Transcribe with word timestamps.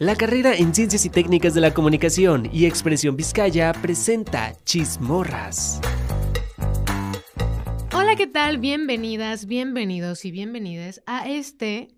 La 0.00 0.16
carrera 0.16 0.56
en 0.56 0.74
Ciencias 0.74 1.04
y 1.04 1.10
Técnicas 1.10 1.52
de 1.52 1.60
la 1.60 1.74
Comunicación 1.74 2.48
y 2.50 2.64
Expresión 2.64 3.16
Vizcaya 3.16 3.70
presenta 3.82 4.54
Chismorras. 4.64 5.78
Hola, 7.92 8.16
¿qué 8.16 8.26
tal? 8.26 8.56
Bienvenidas, 8.56 9.44
bienvenidos 9.44 10.24
y 10.24 10.30
bienvenidas 10.30 11.02
a 11.04 11.28
este 11.28 11.88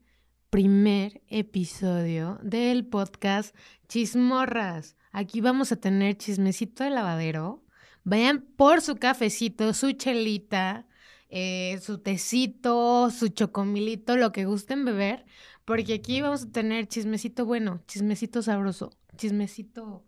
primer 0.51 1.23
episodio 1.29 2.41
del 2.43 2.87
podcast 2.87 3.55
Chismorras. 3.87 4.97
Aquí 5.13 5.41
vamos 5.41 5.71
a 5.71 5.77
tener 5.77 6.17
chismecito 6.17 6.83
de 6.83 6.91
lavadero. 6.91 7.63
Vayan 8.03 8.41
por 8.57 8.81
su 8.81 8.97
cafecito, 8.97 9.73
su 9.75 9.93
chelita, 9.93 10.89
eh, 11.35 11.79
su 11.81 11.97
tecito, 11.97 13.11
su 13.11 13.29
chocomilito, 13.29 14.17
lo 14.17 14.33
que 14.33 14.45
gusten 14.45 14.85
beber, 14.85 15.25
porque 15.65 15.95
aquí 15.95 16.21
vamos 16.21 16.45
a 16.45 16.51
tener 16.53 16.87
chismecito 16.89 17.47
bueno, 17.47 17.83
chismecito 17.87 18.43
sabroso, 18.43 18.91
chismecito 19.17 20.05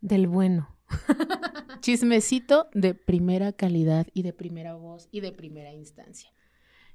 del 0.00 0.26
bueno. 0.26 0.74
Chismecito 1.80 2.68
de 2.72 2.94
primera 2.94 3.52
calidad 3.52 4.06
y 4.14 4.22
de 4.22 4.32
primera 4.32 4.74
voz 4.74 5.08
y 5.12 5.20
de 5.20 5.32
primera 5.32 5.72
instancia. 5.72 6.30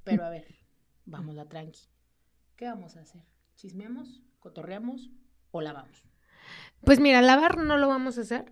Pero 0.03 0.25
a 0.25 0.29
ver, 0.29 0.45
vamos 1.05 1.35
la 1.35 1.47
tranqui. 1.47 1.79
¿Qué 2.55 2.65
vamos 2.65 2.95
a 2.97 3.01
hacer? 3.01 3.23
¿Chismeamos? 3.55 4.23
¿Cotorreamos? 4.39 5.09
¿O 5.51 5.61
lavamos? 5.61 6.03
Pues 6.83 6.99
mira, 6.99 7.21
lavar 7.21 7.59
no 7.59 7.77
lo 7.77 7.87
vamos 7.87 8.17
a 8.17 8.21
hacer, 8.21 8.51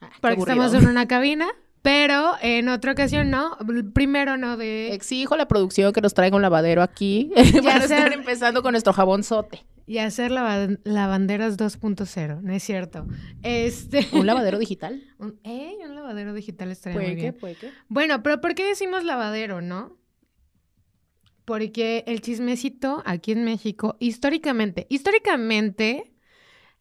Ah, 0.00 0.10
porque 0.20 0.34
aburrido. 0.40 0.64
estamos 0.64 0.82
en 0.82 0.88
una 0.88 1.06
cabina, 1.06 1.48
pero 1.82 2.32
en 2.42 2.68
otra 2.68 2.92
ocasión 2.92 3.30
no. 3.30 3.56
Primero 3.94 4.36
no 4.36 4.56
de... 4.56 4.92
Exijo 4.92 5.34
a 5.34 5.38
la 5.38 5.48
producción 5.48 5.92
que 5.92 6.00
nos 6.00 6.14
traiga 6.14 6.36
un 6.36 6.42
lavadero 6.42 6.82
aquí 6.82 7.30
para 7.64 7.86
sé. 7.86 7.94
estar 7.96 8.12
empezando 8.12 8.62
con 8.62 8.72
nuestro 8.72 8.92
jabón 8.92 9.22
sote. 9.22 9.64
Y 9.86 9.98
hacer 9.98 10.30
lava- 10.30 10.78
lavanderas 10.84 11.56
2.0, 11.56 12.42
no 12.42 12.52
es 12.52 12.62
cierto. 12.62 13.06
Este... 13.42 14.06
¿Un 14.12 14.26
lavadero 14.26 14.58
digital? 14.58 15.02
Un, 15.18 15.40
¡Ey! 15.44 15.76
Un 15.84 15.94
lavadero 15.94 16.34
digital 16.34 16.70
estaría 16.70 16.96
Puede 16.98 17.08
muy 17.08 17.16
que, 17.16 17.22
bien. 17.22 17.36
puede 17.40 17.54
que. 17.54 17.70
Bueno, 17.88 18.22
pero 18.22 18.40
¿por 18.40 18.54
qué 18.54 18.64
decimos 18.66 19.04
lavadero, 19.04 19.60
no? 19.62 19.96
Porque 21.44 22.04
el 22.06 22.20
chismecito 22.20 23.02
aquí 23.06 23.32
en 23.32 23.44
México, 23.44 23.96
históricamente, 24.00 24.86
históricamente 24.90 26.12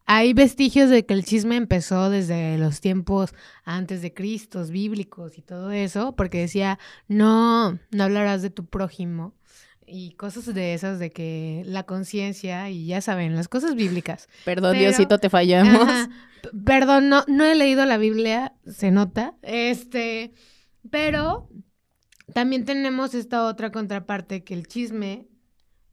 hay 0.07 0.33
vestigios 0.33 0.89
de 0.89 1.05
que 1.05 1.13
el 1.13 1.25
chisme 1.25 1.57
empezó 1.57 2.09
desde 2.09 2.57
los 2.57 2.79
tiempos 2.79 3.33
antes 3.65 4.01
de 4.01 4.13
Cristo, 4.13 4.65
bíblicos 4.65 5.37
y 5.37 5.41
todo 5.41 5.71
eso, 5.71 6.15
porque 6.15 6.39
decía, 6.39 6.79
no, 7.09 7.77
no 7.91 8.03
hablarás 8.03 8.41
de 8.41 8.49
tu 8.49 8.65
prójimo 8.65 9.33
y 9.85 10.11
cosas 10.13 10.53
de 10.53 10.73
esas 10.73 10.97
de 10.99 11.11
que 11.11 11.61
la 11.65 11.83
conciencia 11.83 12.69
y 12.69 12.87
ya 12.87 13.01
saben, 13.01 13.35
las 13.35 13.49
cosas 13.49 13.75
bíblicas. 13.75 14.29
Perdón, 14.45 14.73
Pero- 14.77 14.89
Diosito, 14.89 15.19
te 15.19 15.29
fallamos. 15.29 15.83
Ajá. 15.83 16.09
Perdón, 16.65 17.09
no, 17.09 17.25
no 17.27 17.43
he 17.43 17.55
leído 17.55 17.85
la 17.85 17.97
Biblia, 17.97 18.53
se 18.65 18.91
nota. 18.91 19.35
Este, 19.41 20.33
pero 20.89 21.49
también 22.33 22.63
tenemos 22.63 23.13
esta 23.13 23.45
otra 23.45 23.71
contraparte 23.73 24.45
que 24.45 24.53
el 24.53 24.67
chisme 24.67 25.27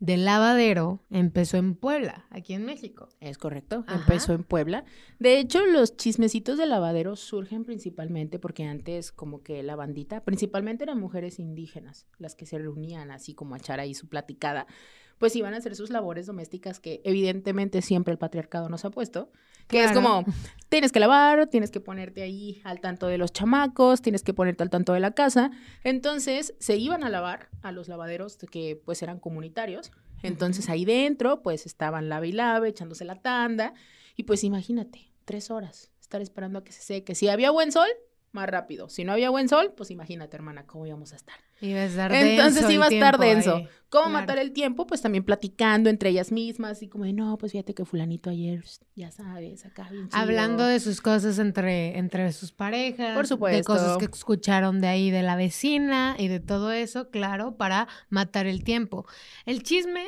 del 0.04 0.26
lavadero 0.26 1.00
empezó 1.10 1.56
en 1.56 1.74
Puebla, 1.74 2.26
aquí 2.28 2.52
en 2.52 2.66
México. 2.66 3.08
Es 3.20 3.38
correcto, 3.38 3.84
Ajá. 3.86 3.96
empezó 3.96 4.34
en 4.34 4.44
Puebla. 4.44 4.84
De 5.18 5.38
hecho, 5.38 5.64
los 5.64 5.96
chismecitos 5.96 6.58
de 6.58 6.66
lavadero 6.66 7.16
surgen 7.16 7.64
principalmente 7.64 8.38
porque 8.38 8.64
antes 8.64 9.12
como 9.12 9.42
que 9.42 9.62
la 9.62 9.76
bandita, 9.76 10.22
principalmente 10.22 10.84
eran 10.84 11.00
mujeres 11.00 11.38
indígenas, 11.38 12.06
las 12.18 12.34
que 12.34 12.44
se 12.44 12.58
reunían 12.58 13.10
así 13.10 13.34
como 13.34 13.54
a 13.54 13.58
echar 13.58 13.80
ahí 13.80 13.94
su 13.94 14.06
platicada, 14.08 14.66
pues 15.18 15.34
iban 15.36 15.54
a 15.54 15.56
hacer 15.56 15.74
sus 15.74 15.88
labores 15.88 16.26
domésticas 16.26 16.80
que 16.80 17.00
evidentemente 17.04 17.80
siempre 17.80 18.12
el 18.12 18.18
patriarcado 18.18 18.68
nos 18.68 18.84
ha 18.84 18.90
puesto, 18.90 19.30
que 19.68 19.84
es 19.84 19.92
como, 19.92 20.24
tienes 20.68 20.92
que 20.92 21.00
lavar, 21.00 21.46
tienes 21.46 21.70
que 21.70 21.80
ponerte 21.80 22.22
ahí 22.22 22.60
al 22.64 22.80
tanto 22.80 23.06
de 23.06 23.18
los 23.18 23.32
chamacos, 23.32 24.02
tienes 24.02 24.22
que 24.22 24.34
ponerte 24.34 24.62
al 24.62 24.70
tanto 24.70 24.92
de 24.92 25.00
la 25.00 25.12
casa. 25.12 25.50
Entonces 25.82 26.54
se 26.58 26.76
iban 26.76 27.04
a 27.04 27.10
lavar 27.10 27.48
a 27.62 27.72
los 27.72 27.88
lavaderos 27.88 28.36
que 28.50 28.80
pues 28.84 29.02
eran 29.02 29.20
comunitarios. 29.20 29.92
Entonces 30.22 30.68
ahí 30.68 30.84
dentro 30.84 31.42
pues 31.42 31.66
estaban 31.66 32.08
lave 32.08 32.28
y 32.28 32.32
lave, 32.32 32.68
echándose 32.68 33.04
la 33.04 33.20
tanda. 33.20 33.74
Y 34.16 34.24
pues 34.24 34.44
imagínate, 34.44 35.12
tres 35.24 35.50
horas, 35.50 35.90
estar 36.00 36.20
esperando 36.20 36.58
a 36.58 36.64
que 36.64 36.72
se 36.72 36.82
seque. 36.82 37.14
Si 37.14 37.28
había 37.28 37.50
buen 37.50 37.72
sol, 37.72 37.88
más 38.32 38.48
rápido. 38.48 38.88
Si 38.88 39.04
no 39.04 39.12
había 39.12 39.30
buen 39.30 39.48
sol, 39.48 39.72
pues 39.76 39.90
imagínate, 39.90 40.36
hermana, 40.36 40.66
cómo 40.66 40.86
íbamos 40.86 41.12
a 41.12 41.16
estar. 41.16 41.36
Iba 41.64 41.80
a 41.80 41.84
estar 41.84 42.12
Entonces 42.14 42.54
denso 42.62 42.70
iba 42.72 42.84
a 42.86 42.88
estar 42.88 43.18
tiempo 43.18 43.34
denso. 43.34 43.56
ahí. 43.56 43.68
¿Cómo 43.88 44.06
Claro. 44.06 44.20
matar 44.20 44.38
el 44.38 44.52
tiempo? 44.52 44.86
Pues 44.88 45.00
también 45.02 45.22
platicando 45.24 45.88
entre 45.88 46.10
ellas 46.10 46.32
mismas 46.32 46.82
y 46.82 46.88
como 46.88 47.04
de, 47.04 47.12
no, 47.12 47.38
pues 47.38 47.52
fíjate 47.52 47.74
que 47.74 47.84
fulanito 47.84 48.28
ayer, 48.28 48.64
ya 48.96 49.12
sabes, 49.12 49.64
acá 49.64 49.88
bien 49.90 50.08
chido". 50.08 50.20
Hablando 50.20 50.64
de 50.66 50.80
sus 50.80 51.00
cosas 51.00 51.38
entre, 51.38 51.96
entre 51.96 52.32
sus 52.32 52.50
parejas. 52.50 53.14
Por 53.14 53.22
De 53.22 53.28
supuesto. 53.28 53.72
cosas 53.72 53.96
que 53.98 54.06
escucharon 54.06 54.80
de 54.80 54.88
ahí 54.88 55.10
de 55.12 55.22
la 55.22 55.36
vecina 55.36 56.16
y 56.18 56.26
de 56.26 56.40
todo 56.40 56.72
eso, 56.72 57.10
claro, 57.10 57.56
para 57.56 57.86
matar 58.10 58.46
el 58.48 58.64
tiempo. 58.64 59.06
El 59.46 59.62
chisme 59.62 60.04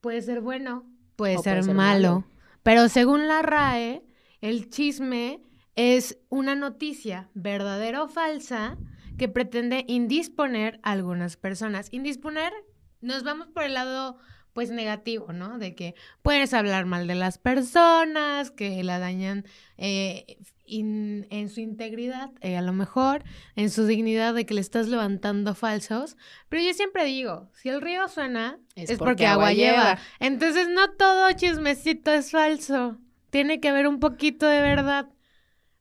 puede 0.00 0.22
ser 0.22 0.40
bueno, 0.40 0.86
puede, 1.16 1.36
O 1.38 1.42
ser, 1.42 1.54
puede 1.54 1.62
ser 1.64 1.74
malo, 1.74 2.10
malo. 2.12 2.24
pero 2.62 2.88
según 2.88 3.26
la 3.26 3.42
RAE, 3.42 4.04
el 4.40 4.70
chisme 4.70 5.42
es 5.74 6.18
una 6.28 6.54
noticia 6.54 7.30
verdadera 7.34 8.04
o 8.04 8.08
falsa 8.08 8.76
que 9.18 9.28
pretende 9.28 9.84
indisponer 9.88 10.80
a 10.82 10.92
algunas 10.92 11.36
personas. 11.36 11.88
Indisponer, 11.92 12.52
nos 13.00 13.22
vamos 13.24 13.48
por 13.48 13.64
el 13.64 13.74
lado 13.74 14.16
pues 14.54 14.70
negativo, 14.70 15.32
¿no? 15.32 15.58
De 15.58 15.74
que 15.76 15.94
puedes 16.22 16.52
hablar 16.54 16.84
mal 16.86 17.06
de 17.06 17.14
las 17.14 17.38
personas, 17.38 18.50
que 18.50 18.82
la 18.82 18.98
dañan 18.98 19.44
eh, 19.76 20.38
in- 20.64 21.26
en 21.30 21.48
su 21.48 21.60
integridad, 21.60 22.30
eh, 22.40 22.56
a 22.56 22.62
lo 22.62 22.72
mejor, 22.72 23.22
en 23.54 23.70
su 23.70 23.86
dignidad 23.86 24.34
de 24.34 24.46
que 24.46 24.54
le 24.54 24.60
estás 24.60 24.88
levantando 24.88 25.54
falsos. 25.54 26.16
Pero 26.48 26.62
yo 26.64 26.72
siempre 26.74 27.04
digo, 27.04 27.48
si 27.54 27.68
el 27.68 27.80
río 27.80 28.08
suena, 28.08 28.58
es, 28.74 28.90
porque, 28.98 29.26
agua 29.26 29.52
lleva. 29.52 29.98
Entonces 30.18 30.68
no 30.68 30.90
todo 30.92 31.30
chismecito 31.32 32.10
es 32.12 32.32
falso. 32.32 32.98
Tiene 33.30 33.60
que 33.60 33.68
haber 33.68 33.86
un 33.86 34.00
poquito 34.00 34.46
de 34.46 34.60
verdad. 34.60 35.08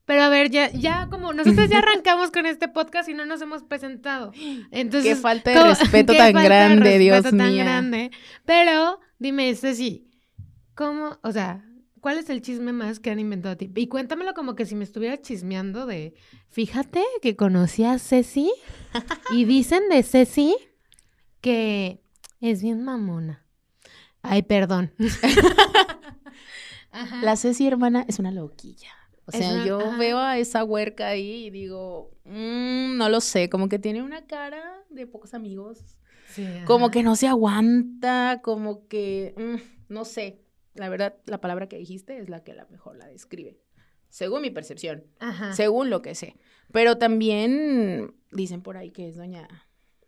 Pero 0.08 0.24
a 0.24 0.30
ver, 0.30 0.50
ya, 0.50 0.72
ya 0.72 1.08
como 1.12 1.34
nosotros 1.34 1.70
ya 1.70 1.78
arrancamos 1.84 2.32
con 2.32 2.46
este 2.46 2.68
podcast 2.70 3.10
y 3.10 3.14
no 3.14 3.26
nos 3.26 3.42
hemos 3.42 3.62
presentado. 3.64 4.32
Entonces, 4.72 5.16
Qué 5.16 5.22
falta 5.22 5.52
de 5.52 5.58
¿cómo- 5.58 5.70
respeto 5.70 6.14
tan 6.18 6.32
falta 6.34 6.40
de 6.40 6.46
grande, 6.46 6.98
Dios 6.98 7.18
respeto 7.18 7.38
tan 7.38 7.52
mío. 7.54 7.64
grande? 7.64 8.12
Pero 8.46 9.00
dime, 9.20 9.54
Ceci, 9.54 10.10
¿cómo, 10.76 11.20
o 11.24 11.32
sea, 11.34 11.66
cuál 12.00 12.18
es 12.20 12.30
el 12.30 12.42
chisme 12.42 12.72
más 12.72 13.02
que 13.02 13.10
han 13.12 13.20
inventado 13.20 13.54
a 13.54 13.58
ti? 13.58 13.70
Y 13.76 13.88
cuéntamelo 13.88 14.34
como 14.34 14.56
que 14.56 14.66
si 14.66 14.76
me 14.76 14.86
estuviera 14.86 15.22
chismeando 15.22 15.86
de, 15.86 16.14
fíjate 16.50 17.04
que 17.22 17.36
conocí 17.36 17.84
a 17.84 18.00
Ceci 18.00 18.50
y 19.32 19.44
dicen 19.44 19.90
de 19.90 20.04
Ceci 20.04 20.56
que 21.42 22.02
es 22.40 22.62
bien 22.64 22.82
mamona. 22.84 23.46
Ay, 24.22 24.42
perdón. 24.44 24.94
La 27.22 27.36
Ceci, 27.36 27.68
hermana, 27.68 28.06
es 28.08 28.20
una 28.20 28.32
loquilla. 28.32 28.90
O 29.28 29.32
sea, 29.32 29.54
una- 29.54 29.66
yo 29.66 29.80
ajá. 29.80 29.98
veo 29.98 30.18
a 30.20 30.38
esa 30.38 30.64
huerca 30.64 31.08
ahí 31.08 31.46
y 31.46 31.50
digo, 31.50 32.12
"Mm, 32.26 32.98
no 32.98 33.10
lo 33.10 33.20
sé, 33.22 33.50
como 33.50 33.68
que 33.70 33.78
tiene 33.80 34.02
una 34.02 34.26
cara 34.26 34.64
de 34.90 35.06
pocos 35.06 35.34
amigos. 35.34 35.98
Sí, 36.30 36.48
Como 36.66 36.92
que 36.92 37.04
no 37.04 37.16
se 37.16 37.28
aguanta, 37.28 38.42
como 38.44 38.88
que, 38.88 39.34
mm, 39.38 39.94
no 39.94 40.06
sé. 40.06 40.42
La 40.76 40.90
verdad, 40.90 41.16
la 41.26 41.42
palabra 41.42 41.68
que 41.68 41.78
dijiste 41.78 42.18
es 42.20 42.30
la 42.30 42.44
que 42.44 42.54
la 42.54 42.66
mejor 42.68 42.96
la 42.98 43.08
describe. 43.08 43.60
Según 44.10 44.42
mi 44.42 44.50
percepción, 44.52 45.04
Ajá. 45.20 45.54
según 45.54 45.90
lo 45.90 46.02
que 46.02 46.16
sé. 46.16 46.36
Pero 46.72 46.98
también 46.98 48.14
dicen 48.32 48.62
por 48.62 48.78
ahí 48.78 48.92
que 48.92 49.08
es 49.10 49.16
doña, 49.16 49.48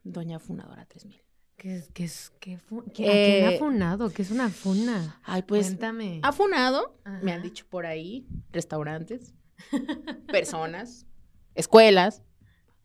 doña 0.04 0.40
Funadora 0.40 0.86
3000. 0.86 1.22
¿Qué 1.60 1.76
es, 1.76 1.90
qué 1.94 2.04
es, 2.06 2.32
qué 2.40 2.58
qué- 2.94 3.10
¿A 3.10 3.12
quién 3.12 3.46
ha 3.46 3.52
Eh, 3.52 3.58
funado? 3.60 4.10
¿Qué 4.12 4.22
es 4.22 4.32
una 4.32 4.50
funa? 4.50 5.20
Ay, 5.24 5.42
pues 5.44 5.68
Cuéntame. 5.68 6.20
ha 6.24 6.32
funado, 6.32 6.98
me 7.22 7.34
han 7.34 7.42
dicho 7.44 7.66
por 7.70 7.86
ahí, 7.86 8.26
restaurantes, 8.52 9.34
personas, 10.32 11.06
escuelas. 11.56 12.24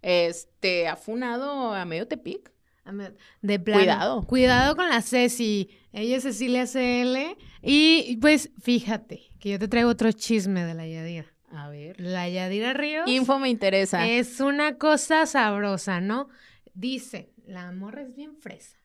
Este, 0.02 0.87
ha 0.88 0.96
funado 0.96 1.72
a 1.72 1.84
medio 1.84 2.06
Tepic. 2.06 2.52
De 3.40 3.58
plano. 3.58 3.81
Cuidado. 3.81 4.22
Cuidado 4.25 4.76
con 4.76 4.88
la 4.90 5.00
Ceci. 5.00 5.70
Ella 5.93 6.16
es 6.19 6.22
Cecilia 6.25 6.66
CL. 6.66 7.37
Y 7.62 8.19
pues 8.19 8.50
fíjate 8.60 9.22
que 9.40 9.50
yo 9.50 9.58
te 9.58 9.69
traigo 9.69 9.88
otro 9.88 10.12
chisme 10.12 10.64
de 10.64 10.75
la 10.75 10.87
Yadira. 10.87 11.25
A 11.50 11.70
ver. 11.70 11.99
La 11.99 12.28
Yadira 12.28 12.75
Ríos 12.75 13.08
Info 13.08 13.38
me 13.38 13.49
interesa. 13.49 14.06
es 14.06 14.40
una 14.40 14.76
cosa 14.76 15.25
sabrosa, 15.25 16.00
¿no? 16.02 16.28
Dice, 16.75 17.31
la 17.46 17.70
morra 17.73 18.02
es 18.02 18.14
bien 18.14 18.37
fresa. 18.37 18.79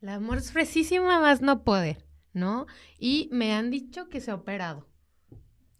La 0.00 0.18
morra 0.20 0.40
es 0.40 0.52
fresísima 0.52 1.20
más 1.20 1.40
no 1.42 1.62
poder, 1.64 2.04
¿no? 2.32 2.66
Y 2.98 3.28
me 3.32 3.52
han 3.52 3.70
dicho 3.70 4.08
que 4.08 4.20
se 4.20 4.30
ha 4.30 4.34
operado. 4.34 4.86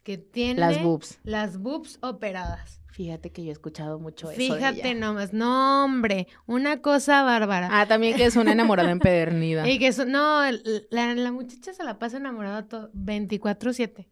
que 0.05 0.19
tiene 0.19 0.59
Las 0.59 0.83
boobs. 0.83 1.21
las 1.23 1.59
boobs 1.59 1.99
operadas. 2.03 2.81
Fíjate 2.91 3.31
que 3.31 3.45
yo 3.45 3.51
he 3.51 3.53
escuado 3.53 4.01
mucho 4.01 4.31
eso. 4.33 4.39
de 4.41 4.47
Fíjate 4.59 4.95
nomás, 4.95 5.33
no 5.33 5.85
hombre, 5.85 6.27
una 6.47 6.83
cosa 6.83 7.23
bárbara. 7.23 7.69
Ah, 7.71 7.87
también 7.87 8.17
que 8.17 8.25
es 8.25 8.35
una 8.37 8.51
enamorada 8.53 8.91
empedernida. 8.91 9.63
Y 9.71 9.79
que 9.79 9.87
eso, 9.87 10.05
no, 10.05 10.43
la, 10.91 11.15
la 11.15 11.31
muchacha 11.33 11.73
se 11.73 11.85
la 11.85 12.01
pasa 12.01 12.17
enamorada 12.17 12.67
to- 12.67 12.91
24/7. 12.95 14.09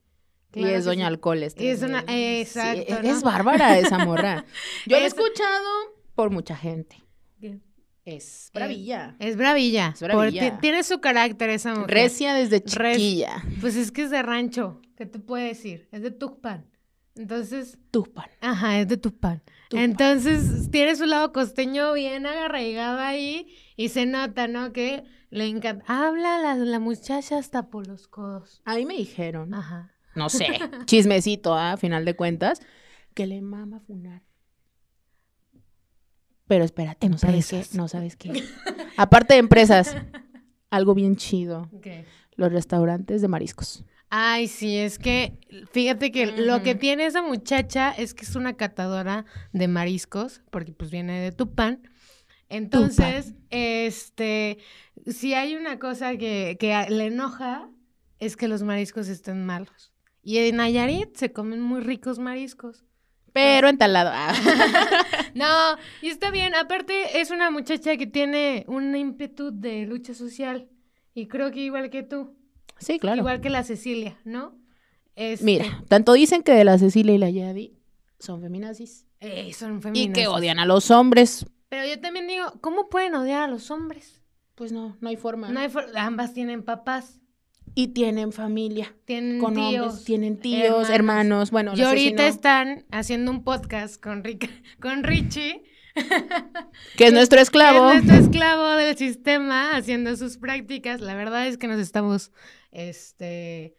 Y 0.53 0.61
Claro 0.61 0.69
es 0.69 0.75
que 0.85 0.89
doña 0.89 1.07
sí. 1.07 1.07
Alcoholes. 1.09 1.55
Y 1.59 1.67
es 1.67 1.83
una- 1.83 2.05
exacto, 2.09 2.83
Sí, 2.87 2.93
¿no? 2.93 2.99
Es 3.11 3.23
bárbara 3.23 3.77
esa 3.79 3.99
morra. 4.05 4.45
Yo 4.87 4.97
la 4.97 5.03
he 5.03 5.07
Es- 5.07 5.13
escuchado 5.15 5.69
por 6.15 6.31
mucha 6.31 6.55
gente. 6.57 7.03
¿Qué? 7.41 7.59
Es 8.17 8.51
bravilla. 8.53 9.17
Es 9.19 9.37
bravilla. 9.37 9.91
Es 9.95 10.01
bravilla. 10.01 10.59
tiene 10.61 10.83
su 10.83 11.01
carácter 11.01 11.51
esa 11.51 11.75
mujer. 11.75 11.91
Recia 11.91 12.35
desde 12.35 12.63
Res- 12.67 12.97
chiquilla. 12.97 13.43
Pues 13.61 13.77
es 13.77 13.93
que 13.93 14.03
es 14.03 14.11
de 14.11 14.23
rancho. 14.23 14.81
¿Qué 14.97 15.07
te 15.07 15.19
puede 15.19 15.49
decir? 15.49 15.89
Es 15.93 16.03
de 16.03 16.11
Tuxpan. 16.11 16.67
Entonces, 17.17 17.77
Tupan. 17.91 18.27
ajá, 18.41 18.81
es 18.81 18.89
de. 18.89 18.97
Tuxpan. 18.97 19.43
Entonces, 19.73 20.71
tiene 20.71 20.97
su 20.97 21.07
lado 21.07 21.33
costeño 21.33 21.93
bien 21.93 22.25
agarraigado 22.27 22.99
ahí 22.99 23.55
y 23.77 23.89
se 23.91 24.07
nota, 24.07 24.49
¿no? 24.49 24.73
Que 24.73 25.05
le 25.31 25.47
encanta. 25.47 25.85
Habla 25.87 26.39
la, 26.39 26.55
la 26.57 26.79
muchacha 26.79 27.39
hasta 27.39 27.69
por 27.69 27.87
los 27.87 28.09
codos. 28.09 28.63
A 28.65 28.77
mí 28.77 28.87
me 28.87 28.97
dijeron, 28.97 29.55
Ajá. 29.55 29.93
no 30.15 30.29
sé, 30.29 30.47
chismecito, 30.87 31.55
¿ah? 31.55 31.73
a 31.73 31.77
final 31.77 32.05
de 32.05 32.15
cuentas, 32.17 32.61
que 33.15 33.27
le 33.27 33.41
mama 33.43 33.81
funar. 33.81 34.23
Pero 36.51 36.65
espérate, 36.65 37.09
no 37.09 37.17
sabes 37.17 37.47
qué, 37.47 37.65
no 37.75 37.87
sabes 37.87 38.17
qué. 38.17 38.43
Aparte 38.97 39.35
de 39.35 39.39
empresas, 39.39 39.95
algo 40.71 40.97
bien 40.97 41.15
chido, 41.15 41.71
¿Qué? 41.81 42.07
los 42.35 42.51
restaurantes 42.51 43.23
de 43.23 43.29
mariscos. 43.29 43.85
Ay, 44.09 44.49
sí, 44.49 44.77
es 44.77 44.99
que 44.99 45.39
fíjate 45.71 46.11
que 46.11 46.27
lo 46.27 46.61
que 46.65 46.75
tiene 46.75 47.07
esa 47.07 47.23
muchacha 47.23 47.93
es 47.93 48.15
que 48.15 48.25
es 48.25 48.35
una 48.35 48.57
catadora 48.57 49.27
de 49.53 49.69
mariscos, 49.69 50.43
porque 50.51 50.73
pues 50.73 50.91
viene 50.91 51.21
de 51.21 51.31
Tupán. 51.31 51.89
Entonces, 52.49 53.35
este, 53.51 54.59
si 55.07 55.35
hay 55.35 55.55
una 55.55 55.79
cosa 55.79 56.17
que, 56.17 56.57
que 56.59 56.85
le 56.89 57.07
enoja, 57.07 57.71
es 58.19 58.37
que 58.37 58.49
los 58.49 58.65
mariscos 58.65 59.07
estén 59.07 59.47
malos. 59.47 59.93
Y 60.21 60.39
en 60.39 60.57
Nayarit 60.57 61.15
se 61.15 61.33
comen 61.33 61.61
muy 61.61 61.81
ricos 61.81 62.19
mariscos. 62.19 62.85
Pero 63.33 63.69
entalado. 63.69 64.11
ah. 64.13 64.33
No, 65.35 65.47
y 66.03 66.09
está 66.09 66.31
bien. 66.31 66.55
Aparte, 66.55 67.21
es 67.21 67.31
una 67.31 67.51
muchacha 67.51 67.97
que 67.97 68.07
tiene 68.07 68.65
un 68.67 68.95
ímpetu 68.97 69.51
de 69.53 69.87
lucha 69.87 70.13
social. 70.15 70.69
Y 71.15 71.27
creo 71.29 71.51
que 71.53 71.61
igual 71.61 71.91
que 71.91 72.03
tú, 72.03 72.37
Sí, 72.79 72.99
claro. 72.99 73.19
igual 73.19 73.41
que 73.41 73.51
la 73.51 73.63
Cecilia, 73.63 74.19
¿no? 74.25 74.59
Este, 75.17 75.45
Mira, 75.45 75.85
tanto 75.89 76.13
dicen 76.15 76.43
que 76.43 76.53
de 76.53 76.65
la 76.65 76.79
Cecilia 76.79 77.15
y 77.15 77.19
la 77.19 77.31
Yadi 77.31 77.77
son 78.19 78.41
feminazis. 78.41 79.07
eh, 79.21 79.53
son 79.53 79.79
Y 79.79 79.83
femeninas. 79.83 80.15
que 80.19 80.27
odian 80.29 80.59
a 80.59 80.67
los 80.67 80.91
hombres. 80.91 81.47
Pero 81.69 81.87
yo 81.87 82.01
también 82.01 82.27
digo, 82.27 82.47
¿cómo 82.61 82.89
pueden 82.89 83.15
odiar 83.15 83.43
a 83.43 83.49
los 83.49 83.71
hombres? 83.71 84.21
Pues 84.55 84.73
no, 84.73 84.97
no 85.01 85.09
hay 85.09 85.17
forma. 85.17 85.49
No 85.51 85.61
hay 85.61 85.69
for- 85.69 85.87
ambas 85.97 86.33
tienen 86.35 86.63
papás, 86.65 87.21
Y 87.75 87.89
tienen 87.89 88.33
familia. 88.33 88.95
tienen 89.05 89.39
Con 89.39 89.55
tíos. 89.55 89.87
hombres, 89.87 90.05
tienen 90.05 90.39
tíos, 90.39 90.89
hermanos. 90.89 90.91
hermanos. 90.91 91.51
Bueno, 91.51 91.73
y 91.75 91.77
no 91.77 91.77
sé 91.77 91.83
si 91.83 91.89
ahorita 92.07 92.23
no, 92.25 92.29
están 92.29 92.87
haciendo 92.91 93.31
un 93.31 93.45
podcast 93.45 94.01
con, 94.03 94.25
Rica- 94.25 94.49
con 94.81 95.03
Richie, 95.05 95.63
que 96.97 97.07
es 97.07 97.13
nuestro 97.13 97.41
esclavo. 97.41 97.91
que 97.91 97.99
es 97.99 98.05
nuestro 98.05 98.25
esclavo 98.27 98.69
del 98.77 98.97
sistema, 98.97 99.77
haciendo 99.77 100.17
sus 100.17 100.37
prácticas. 100.39 101.01
La 101.01 101.15
verdad 101.15 101.47
es 101.47 101.59
que 101.59 101.67
nos 101.69 101.81
estamos, 101.81 102.33
este, 102.73 103.77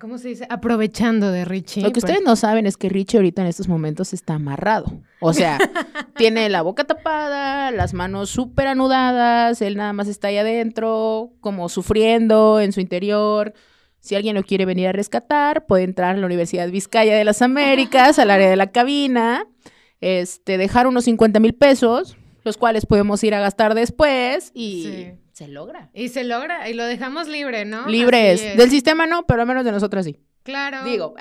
¿cómo 0.00 0.18
se 0.18 0.28
dice? 0.28 0.46
Aprovechando 0.50 1.30
de 1.30 1.44
Richie. 1.44 1.82
Lo 1.82 1.92
que 1.92 2.00
ustedes 2.00 2.22
no 2.24 2.36
saben 2.36 2.66
es 2.66 2.76
que 2.76 2.88
Richie 2.88 3.18
ahorita 3.18 3.42
en 3.42 3.48
estos 3.48 3.68
momentos 3.68 4.12
está 4.12 4.34
amarrado. 4.34 5.00
O 5.20 5.32
sea, 5.32 5.58
tiene 6.16 6.48
la 6.48 6.62
boca 6.62 6.84
tapada, 6.84 7.70
las 7.70 7.94
manos 7.94 8.30
súper 8.30 8.66
anudadas, 8.68 9.62
él 9.62 9.76
nada 9.76 9.92
más 9.92 10.08
está 10.08 10.28
ahí 10.28 10.38
adentro, 10.38 11.32
como 11.40 11.68
sufriendo 11.68 12.60
en 12.60 12.72
su 12.72 12.80
interior. 12.80 13.54
Si 14.00 14.14
alguien 14.14 14.34
lo 14.34 14.42
quiere 14.42 14.66
venir 14.66 14.88
a 14.88 14.92
rescatar, 14.92 15.66
puede 15.66 15.84
entrar 15.84 16.14
a 16.14 16.18
la 16.18 16.26
Universidad 16.26 16.68
Vizcaya 16.70 17.16
de 17.16 17.24
las 17.24 17.40
Américas, 17.40 18.18
al 18.18 18.30
área 18.30 18.50
de 18.50 18.56
la 18.56 18.70
cabina, 18.70 19.46
este, 20.00 20.58
dejar 20.58 20.86
unos 20.86 21.04
50 21.04 21.40
mil 21.40 21.54
pesos, 21.54 22.16
los 22.44 22.58
cuales 22.58 22.84
podemos 22.84 23.24
ir 23.24 23.34
a 23.34 23.40
gastar 23.40 23.74
después 23.74 24.50
y 24.52 24.82
Sí. 24.84 25.23
Se 25.34 25.48
logra. 25.48 25.90
Y 25.92 26.08
se 26.08 26.22
logra, 26.22 26.70
y 26.70 26.74
lo 26.74 26.84
dejamos 26.84 27.26
libre, 27.26 27.64
¿no? 27.64 27.88
Libres. 27.88 28.40
Así 28.40 28.48
es. 28.50 28.56
Del 28.56 28.70
sistema 28.70 29.06
no, 29.06 29.26
pero 29.26 29.42
al 29.42 29.48
menos 29.48 29.64
de 29.64 29.72
nosotras 29.72 30.04
sí. 30.04 30.20
Claro. 30.44 30.84
Digo. 30.84 31.14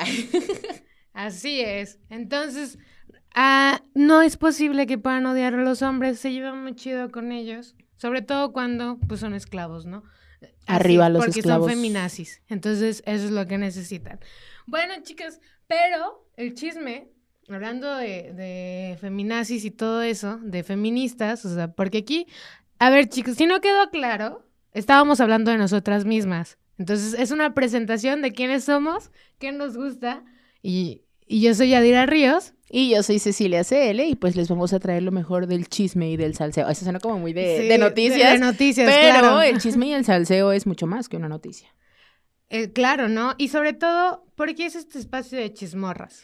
Así 1.13 1.61
es. 1.61 1.99
Entonces, 2.11 2.77
ah, 3.33 3.81
no 3.95 4.21
es 4.21 4.37
posible 4.37 4.85
que 4.85 4.99
puedan 4.99 5.25
odiar 5.25 5.55
a 5.55 5.63
los 5.63 5.81
hombres. 5.81 6.19
Se 6.19 6.31
llevan 6.31 6.61
muy 6.61 6.75
chido 6.75 7.11
con 7.11 7.31
ellos. 7.31 7.75
Sobre 7.97 8.21
todo 8.21 8.53
cuando 8.53 8.99
pues, 9.07 9.19
son 9.19 9.33
esclavos, 9.33 9.87
¿no? 9.87 10.03
Así, 10.41 10.51
Arriba 10.67 11.09
los 11.09 11.25
porque 11.25 11.39
esclavos. 11.39 11.65
son 11.65 11.75
feminazis. 11.75 12.43
Entonces, 12.49 13.01
eso 13.07 13.25
es 13.25 13.31
lo 13.31 13.47
que 13.47 13.57
necesitan. 13.57 14.19
Bueno, 14.67 14.93
chicas, 15.01 15.41
pero 15.65 16.29
el 16.37 16.53
chisme, 16.53 17.09
hablando 17.49 17.95
de, 17.95 18.31
de 18.33 18.97
feminazis 19.01 19.65
y 19.65 19.71
todo 19.71 20.03
eso, 20.03 20.37
de 20.43 20.63
feministas, 20.63 21.45
o 21.45 21.55
sea, 21.55 21.69
porque 21.69 21.99
aquí, 21.99 22.27
a 22.85 22.89
ver, 22.89 23.07
chicos, 23.07 23.37
si 23.37 23.45
no 23.45 23.61
quedó 23.61 23.89
claro, 23.91 24.45
estábamos 24.73 25.21
hablando 25.21 25.51
de 25.51 25.57
nosotras 25.57 26.03
mismas. 26.03 26.57
Entonces, 26.77 27.15
es 27.17 27.31
una 27.31 27.53
presentación 27.53 28.21
de 28.21 28.33
quiénes 28.33 28.65
somos, 28.65 29.11
qué 29.39 29.53
nos 29.53 29.77
gusta. 29.77 30.25
Y, 30.61 31.03
y 31.25 31.39
yo 31.39 31.53
soy 31.55 31.69
Yadira 31.69 32.05
Ríos. 32.05 32.53
Y 32.69 32.89
yo 32.89 33.03
soy 33.03 33.19
Cecilia 33.19 33.63
CL 33.63 33.99
y 34.01 34.15
pues 34.15 34.35
les 34.35 34.49
vamos 34.49 34.73
a 34.73 34.79
traer 34.79 35.03
lo 35.03 35.11
mejor 35.11 35.45
del 35.45 35.67
chisme 35.69 36.09
y 36.09 36.17
del 36.17 36.33
salseo. 36.33 36.67
Eso 36.67 36.83
suena 36.83 36.99
como 36.99 37.19
muy 37.19 37.31
de, 37.31 37.59
Sí, 37.61 37.67
de 37.67 37.77
noticias. 37.77 38.33
De, 38.33 38.39
noticias, 38.39 38.91
pero 38.91 39.19
claro. 39.19 39.41
el 39.43 39.59
chisme 39.61 39.85
y 39.87 39.93
el 39.93 40.03
salseo 40.03 40.51
es 40.51 40.65
mucho 40.65 40.87
más 40.87 41.07
que 41.07 41.15
una 41.15 41.29
noticia. 41.29 41.73
Eh, 42.49 42.73
claro, 42.73 43.09
¿no? 43.09 43.35
Y 43.37 43.49
sobre 43.49 43.73
todo, 43.73 44.25
¿por 44.35 44.55
qué 44.55 44.65
es 44.65 44.75
este 44.75 44.97
espacio 44.97 45.37
de 45.37 45.53
chismorras? 45.53 46.23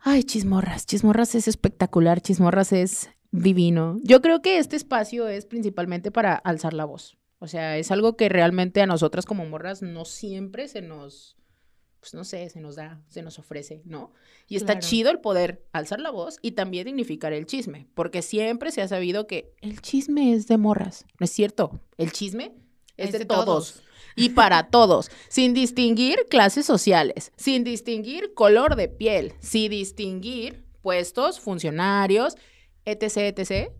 Ay, 0.00 0.22
chismorras. 0.22 0.84
Chismorras 0.84 1.34
es 1.34 1.48
espectacular. 1.48 2.20
Chismorras 2.20 2.72
es 2.74 3.08
divino. 3.42 3.98
Yo 4.02 4.20
creo 4.20 4.42
que 4.42 4.58
este 4.58 4.76
espacio 4.76 5.28
es 5.28 5.46
principalmente 5.46 6.10
para 6.10 6.34
alzar 6.34 6.72
la 6.72 6.84
voz. 6.84 7.16
O 7.38 7.46
sea, 7.48 7.76
es 7.76 7.90
algo 7.90 8.16
que 8.16 8.28
realmente 8.28 8.80
a 8.80 8.86
nosotras 8.86 9.26
como 9.26 9.44
morras 9.44 9.82
no 9.82 10.04
siempre 10.04 10.68
se 10.68 10.80
nos, 10.80 11.36
pues 12.00 12.14
no 12.14 12.24
sé, 12.24 12.48
se 12.48 12.60
nos 12.60 12.76
da, 12.76 13.02
se 13.08 13.22
nos 13.22 13.38
ofrece, 13.38 13.82
¿no? 13.84 14.12
Y 14.48 14.56
está 14.56 14.74
Claro. 14.74 14.86
chido 14.86 15.10
el 15.10 15.20
poder 15.20 15.66
alzar 15.72 16.00
la 16.00 16.10
voz 16.10 16.38
y 16.40 16.52
también 16.52 16.86
dignificar 16.86 17.32
el 17.34 17.46
chisme, 17.46 17.88
porque 17.94 18.22
siempre 18.22 18.70
se 18.70 18.80
ha 18.80 18.88
sabido 18.88 19.26
que 19.26 19.52
el 19.60 19.80
chisme 19.82 20.32
es 20.32 20.46
de 20.46 20.56
morras. 20.56 21.04
No 21.20 21.24
es 21.24 21.30
cierto. 21.30 21.80
El 21.98 22.12
chisme 22.12 22.54
es, 22.96 23.12
de, 23.12 23.26
todos. 23.26 23.82
Y 24.14 24.30
para 24.30 24.70
todos, 24.70 25.10
sin 25.28 25.52
distinguir 25.52 26.20
clases 26.30 26.64
sociales, 26.64 27.32
sin 27.36 27.64
distinguir 27.64 28.32
color 28.32 28.76
de 28.76 28.88
piel, 28.88 29.34
sin 29.40 29.70
distinguir 29.70 30.64
puestos, 30.80 31.38
funcionarios, 31.38 32.36
etc, 32.86 33.38
etc. 33.38 33.70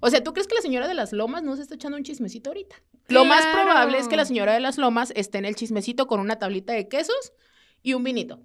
O 0.00 0.08
sea, 0.10 0.22
¿tú 0.24 0.32
crees 0.32 0.46
que 0.48 0.54
la 0.54 0.60
señora 0.62 0.88
de 0.88 0.94
las 0.94 1.12
lomas 1.12 1.42
no 1.42 1.56
se 1.56 1.62
está 1.62 1.74
echando 1.74 1.96
un 1.98 2.04
chismecito 2.04 2.50
ahorita? 2.50 2.76
Lo 3.08 3.24
más 3.26 3.44
probable 3.46 3.98
es 3.98 4.08
que 4.08 4.16
la 4.16 4.24
señora 4.24 4.54
de 4.54 4.60
las 4.60 4.78
lomas 4.78 5.12
esté 5.16 5.38
en 5.38 5.44
el 5.44 5.56
chismecito 5.56 6.06
con 6.06 6.20
una 6.20 6.38
tablita 6.38 6.72
de 6.72 6.88
quesos 6.88 7.32
y 7.82 7.92
un 7.94 8.02
vinito. 8.04 8.40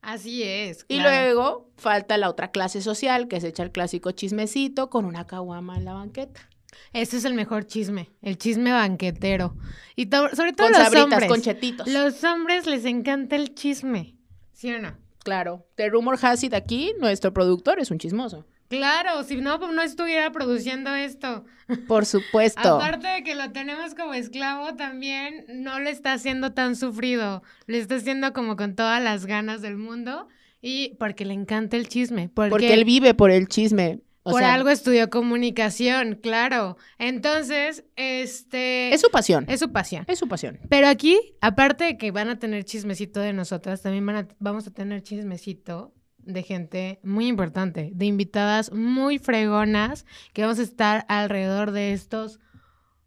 Así 0.00 0.42
es. 0.42 0.84
Y 0.88 1.00
luego 1.00 1.70
falta 1.76 2.18
la 2.18 2.28
otra 2.28 2.50
clase 2.50 2.82
social 2.82 3.26
que 3.26 3.40
se 3.40 3.48
echa 3.48 3.62
el 3.62 3.72
clásico 3.72 4.10
chismecito 4.12 4.90
con 4.90 5.04
una 5.04 5.26
caguama 5.26 5.76
en 5.76 5.84
la 5.84 5.94
banqueta. 5.94 6.48
Ese 6.92 7.16
es 7.16 7.24
el 7.24 7.34
mejor 7.34 7.66
chisme, 7.66 8.10
el 8.20 8.36
chisme 8.36 8.70
banquetero. 8.72 9.56
Y 9.96 10.06
to- 10.06 10.28
sobre 10.34 10.52
todo 10.52 10.66
Con 10.68 10.72
los 10.74 10.82
sabritas, 10.82 11.04
hombres. 11.04 11.28
con 11.30 11.40
chetitos. 11.40 11.88
Los 11.88 12.22
hombres 12.24 12.66
les 12.66 12.84
encanta 12.84 13.36
el 13.36 13.54
chisme, 13.54 14.16
¿sí 14.52 14.72
o 14.72 14.78
no? 14.80 14.96
Claro. 15.24 15.66
The 15.76 15.88
Rumor 15.88 16.18
Has 16.20 16.42
It 16.44 16.52
aquí, 16.52 16.92
nuestro 17.00 17.32
productor 17.32 17.80
es 17.80 17.90
un 17.90 17.98
chismoso. 17.98 18.44
Claro, 18.68 19.22
si 19.24 19.36
no, 19.36 19.58
pues 19.58 19.72
no 19.72 19.82
estuviera 19.82 20.32
produciendo 20.32 20.94
esto. 20.94 21.44
Por 21.88 22.06
supuesto. 22.06 22.76
Aparte 22.76 23.06
de 23.08 23.22
que 23.22 23.34
lo 23.34 23.52
tenemos 23.52 23.94
como 23.94 24.14
esclavo, 24.14 24.74
también 24.74 25.44
no 25.48 25.80
le 25.80 25.90
está 25.90 26.12
haciendo 26.12 26.52
tan 26.52 26.76
sufrido. 26.76 27.42
Le 27.66 27.78
está 27.78 27.96
haciendo 27.96 28.32
como 28.32 28.56
con 28.56 28.74
todas 28.74 29.02
las 29.02 29.26
ganas 29.26 29.62
del 29.62 29.76
mundo. 29.76 30.28
Y 30.60 30.96
porque 30.98 31.24
le 31.24 31.34
encanta 31.34 31.76
el 31.76 31.88
chisme. 31.88 32.28
Porque, 32.28 32.50
Porque 32.50 32.72
él 32.74 32.84
vive 32.84 33.14
por 33.14 33.30
el 33.30 33.48
chisme. 33.48 34.00
O 34.26 34.30
por 34.30 34.40
sea, 34.40 34.54
algo 34.54 34.70
estudió 34.70 35.10
comunicación, 35.10 36.14
claro. 36.14 36.78
Entonces, 36.98 37.84
este... 37.96 38.94
es 38.94 39.02
su 39.02 39.10
pasión. 39.10 39.44
es 39.48 39.60
su 39.60 39.70
pasión. 39.70 40.06
Es 40.08 40.18
su 40.18 40.26
pasión. 40.28 40.58
Pero 40.70 40.88
aquí, 40.88 41.20
aparte 41.42 41.84
de 41.84 41.98
que 41.98 42.10
van 42.10 42.30
a 42.30 42.38
tener 42.38 42.64
chismecito 42.64 43.20
de 43.20 43.34
nosotras, 43.34 43.82
también 43.82 44.06
van 44.06 44.16
a- 44.16 44.28
vamos 44.38 44.66
a 44.66 44.70
tener 44.70 45.02
chismecito 45.02 45.92
de 46.26 46.42
gente 46.42 47.00
muy 47.02 47.26
importante, 47.26 47.90
de 47.94 48.06
invitadas 48.06 48.72
muy 48.72 49.18
fregonas, 49.18 50.06
que 50.32 50.42
vamos 50.42 50.58
a 50.58 50.62
estar 50.62 51.04
alrededor 51.08 51.70
de 51.70 51.92
estos 51.92 52.40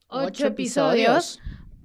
ocho, 0.07 0.47
episodios, 0.47 1.39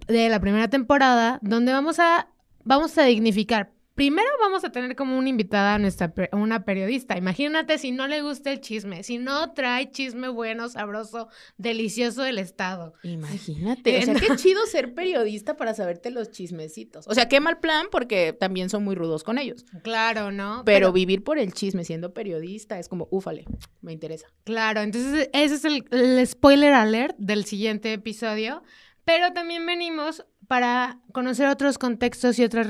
de 0.07 0.29
la 0.29 0.41
primera 0.41 0.69
temporada, 0.69 1.39
donde 1.43 1.73
vamos 1.73 1.99
a, 1.99 2.29
vamos 2.65 2.97
a 2.99 3.05
dignificar 3.05 3.73
Primero 3.95 4.29
vamos 4.41 4.65
a 4.65 4.73
tener 4.73 4.97
como 4.97 5.19
una 5.19 5.29
invitada 5.29 5.75
a 5.75 5.79
nuestra 5.79 6.13
una 6.33 6.65
periodista. 6.65 7.17
Imagínate 7.17 7.77
si 7.79 7.93
no 7.93 8.09
le 8.09 8.23
gusta 8.23 8.51
el 8.51 8.61
chisme, 8.61 9.03
si 9.03 9.19
no 9.19 9.53
trae 9.53 9.91
chisme 9.91 10.29
bueno, 10.29 10.69
sabroso, 10.69 11.29
delicioso 11.59 12.23
del 12.23 12.39
estado. 12.39 12.95
Imagínate, 13.03 13.95
o 13.97 13.99
Eh, 13.99 14.03
sea, 14.05 14.15
no. 14.15 14.21
qué 14.21 14.37
chido 14.37 14.65
ser 14.67 14.95
periodista 14.95 15.57
para 15.57 15.75
saberte 15.75 16.11
los 16.11 16.31
chismecitos. 16.31 17.07
O 17.07 17.15
sea, 17.15 17.29
qué 17.29 17.41
mal 17.41 17.61
plan 17.61 17.87
porque 17.91 18.33
también 18.33 18.71
son 18.71 18.83
muy 18.85 18.95
rudos 18.95 19.25
con 19.25 19.39
ellos. 19.39 19.65
Claro, 19.83 20.31
¿no? 20.33 20.63
Pero, 20.65 20.93
vivir 20.93 21.23
por 21.23 21.39
el 21.39 21.53
chisme 21.53 21.85
siendo 21.85 22.15
periodista 22.15 22.79
es 22.79 22.89
como, 22.89 23.09
úfale, 23.11 23.45
me 23.83 23.93
interesa. 23.93 24.27
Claro, 24.45 24.81
entonces 24.81 25.29
ese 25.33 25.55
es 25.55 25.65
el, 25.65 25.85
el 25.91 26.27
spoiler 26.27 26.73
alert 26.73 27.17
del 27.19 27.45
siguiente 27.45 27.93
episodio. 27.93 28.63
Pero 29.05 29.33
también 29.33 29.67
venimos 29.67 30.25
para 30.49 31.01
conocer 31.13 31.49
otros 31.49 31.79
contextos 31.79 32.39
y 32.39 32.45
otras 32.45 32.69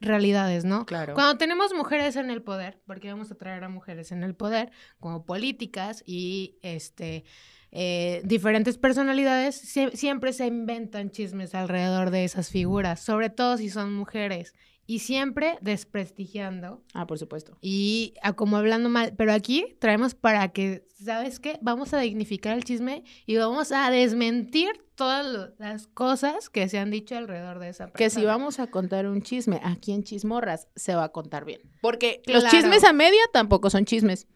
realidades, 0.00 0.64
¿no? 0.64 0.86
Claro. 0.86 1.14
Cuando 1.14 1.36
tenemos 1.38 1.74
mujeres 1.74 2.16
en 2.16 2.30
el 2.30 2.42
poder, 2.42 2.80
porque 2.86 3.10
vamos 3.12 3.30
a 3.30 3.34
traer 3.36 3.62
a 3.64 3.68
mujeres 3.68 4.10
en 4.12 4.22
el 4.22 4.34
poder, 4.34 4.70
como 4.98 5.24
políticas 5.24 6.02
y 6.06 6.58
este 6.62 7.24
eh, 7.72 8.20
diferentes 8.24 8.78
personalidades, 8.78 9.62
sie- 9.76 9.92
siempre 9.94 10.32
se 10.32 10.46
inventan 10.46 11.10
chismes 11.10 11.54
alrededor 11.54 12.10
de 12.10 12.24
esas 12.24 12.50
figuras, 12.50 13.00
sobre 13.00 13.30
todo 13.30 13.56
si 13.58 13.70
son 13.70 13.92
mujeres, 13.94 14.54
y 14.90 14.98
siempre 14.98 15.56
desprestigiando 15.60 16.82
Ah, 16.94 17.06
por 17.06 17.16
supuesto. 17.16 17.56
y 17.60 18.14
a 18.22 18.32
como 18.32 18.56
hablando 18.56 18.88
mal, 18.88 19.14
pero 19.16 19.32
aquí 19.32 19.76
traemos 19.78 20.16
para 20.16 20.48
que, 20.48 20.84
¿sabes 21.00 21.38
qué? 21.38 21.60
Vamos 21.62 21.94
a 21.94 22.00
dignificar 22.00 22.56
el 22.56 22.64
chisme 22.64 23.04
y 23.24 23.36
vamos 23.36 23.70
a 23.70 23.88
desmentir 23.92 24.70
todas 24.96 25.52
las 25.58 25.86
cosas 25.86 26.50
que 26.50 26.68
se 26.68 26.80
han 26.80 26.90
dicho 26.90 27.16
alrededor 27.16 27.60
de 27.60 27.68
esa 27.68 27.84
persona. 27.86 27.98
Que 27.98 28.10
si 28.10 28.24
vamos 28.24 28.58
a 28.58 28.66
contar 28.66 29.06
un 29.06 29.22
chisme 29.22 29.60
aquí 29.62 29.92
en 29.92 30.02
Chismorras, 30.02 30.66
se 30.74 30.96
va 30.96 31.04
a 31.04 31.08
contar 31.10 31.44
bien. 31.44 31.60
Porque 31.80 32.20
los 32.26 32.44
chismes 32.48 32.82
a 32.82 32.92
media 32.92 33.22
tampoco 33.32 33.70
son 33.70 33.84
chismes. 33.84 34.26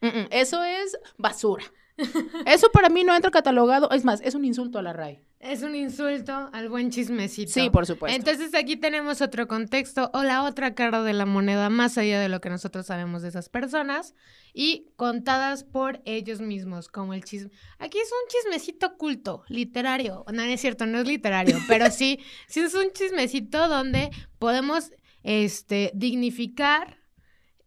Mm, 0.00 0.06
mm, 0.08 0.26
eso 0.32 0.64
es 0.64 0.98
basura. 1.18 1.64
Eso 2.46 2.70
para 2.72 2.88
mí 2.88 3.04
no 3.04 3.14
entra 3.14 3.30
catalogado. 3.30 3.90
Es 3.90 4.04
más, 4.06 4.22
es 4.22 4.34
un 4.34 4.44
insulto 4.46 4.78
a 4.78 4.82
la 4.82 4.94
RAE. 4.94 5.22
Es 5.40 5.62
un 5.62 5.74
insulto 5.74 6.50
al 6.52 6.68
buen 6.68 6.90
chismecito. 6.90 7.50
Sí, 7.50 7.70
por 7.70 7.86
supuesto. 7.86 8.14
Entonces 8.14 8.54
aquí 8.54 8.76
tenemos 8.76 9.22
otro 9.22 9.48
contexto 9.48 10.10
o 10.12 10.22
la 10.22 10.44
otra 10.44 10.74
cara 10.74 11.02
de 11.02 11.14
la 11.14 11.24
moneda 11.24 11.70
más 11.70 11.96
allá 11.96 12.20
de 12.20 12.28
lo 12.28 12.42
que 12.42 12.50
nosotros 12.50 12.84
sabemos 12.84 13.22
de 13.22 13.28
esas 13.30 13.48
personas 13.48 14.14
y 14.52 14.88
contadas 14.96 15.64
por 15.64 16.02
ellos 16.04 16.42
mismos 16.42 16.88
como 16.88 17.14
el 17.14 17.24
chisme. 17.24 17.50
Aquí 17.78 17.98
es 17.98 18.10
un 18.12 18.28
chismecito 18.28 18.88
oculto, 18.88 19.42
literario. 19.48 20.26
No, 20.26 20.32
no 20.34 20.42
es 20.42 20.60
cierto, 20.60 20.84
no 20.84 20.98
es 20.98 21.08
literario, 21.08 21.56
pero 21.68 21.90
sí, 21.90 22.20
sí 22.46 22.60
es 22.60 22.74
un 22.74 22.92
chismecito 22.92 23.66
donde 23.66 24.10
podemos 24.38 24.90
este, 25.22 25.90
dignificar 25.94 26.98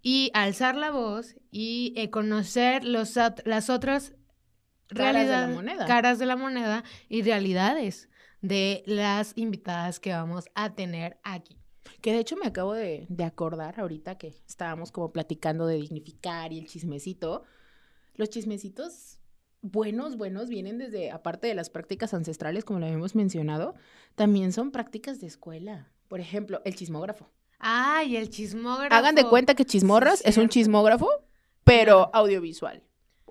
y 0.04 0.30
alzar 0.36 0.76
la 0.76 0.92
voz 0.92 1.38
y 1.50 1.94
eh, 1.96 2.12
conocer 2.12 2.84
los, 2.84 3.18
las 3.46 3.70
otras 3.72 4.14
Caras 4.88 5.28
de 5.28 5.32
la 5.32 5.48
moneda. 5.48 5.86
caras 5.86 6.20
de 6.20 6.26
la 6.26 6.36
moneda 6.36 6.84
y 7.10 7.22
realidades 7.22 8.10
de 8.42 8.84
las 8.86 9.34
invitadas 9.36 10.00
que 10.00 10.12
vamos 10.12 10.46
a 10.56 10.76
tener 10.76 11.18
aquí. 11.24 11.58
Que 12.02 12.14
de 12.14 12.20
hecho 12.20 12.36
me 12.36 12.48
acabo 12.48 12.74
de, 12.74 13.06
de 13.10 13.24
acordar 13.24 13.80
ahorita 13.80 14.18
que 14.18 14.28
estábamos 14.28 14.92
como 14.92 15.12
platicando 15.12 15.66
de 15.66 15.76
dignificar 15.76 16.52
y 16.52 16.60
el 16.60 16.68
chismecito. 16.68 17.44
Los 18.16 18.30
chismecitos 18.30 19.20
buenos, 19.64 20.18
buenos, 20.18 20.50
vienen 20.50 20.78
desde, 20.78 21.10
aparte 21.10 21.48
de 21.48 21.56
las 21.56 21.70
prácticas 21.70 22.14
ancestrales, 22.14 22.64
como 22.66 22.80
lo 22.80 22.86
habíamos 22.86 23.16
mencionado, 23.16 23.74
también 24.16 24.52
son 24.52 24.72
prácticas 24.72 25.20
de 25.20 25.28
escuela. 25.28 25.90
Por 26.08 26.20
ejemplo, 26.20 26.62
el 26.66 26.76
chismógrafo. 26.76 27.32
Ay, 27.58 28.18
el 28.18 28.30
chismógrafo. 28.30 28.94
Hagan 28.94 29.16
de 29.16 29.24
cuenta 29.24 29.56
que 29.56 29.66
Chismorras 29.66 30.20
Sí, 30.20 30.26
es 30.28 30.38
un 30.38 30.50
chismógrafo, 30.50 31.10
pero 31.64 32.14
audiovisual. 32.14 32.84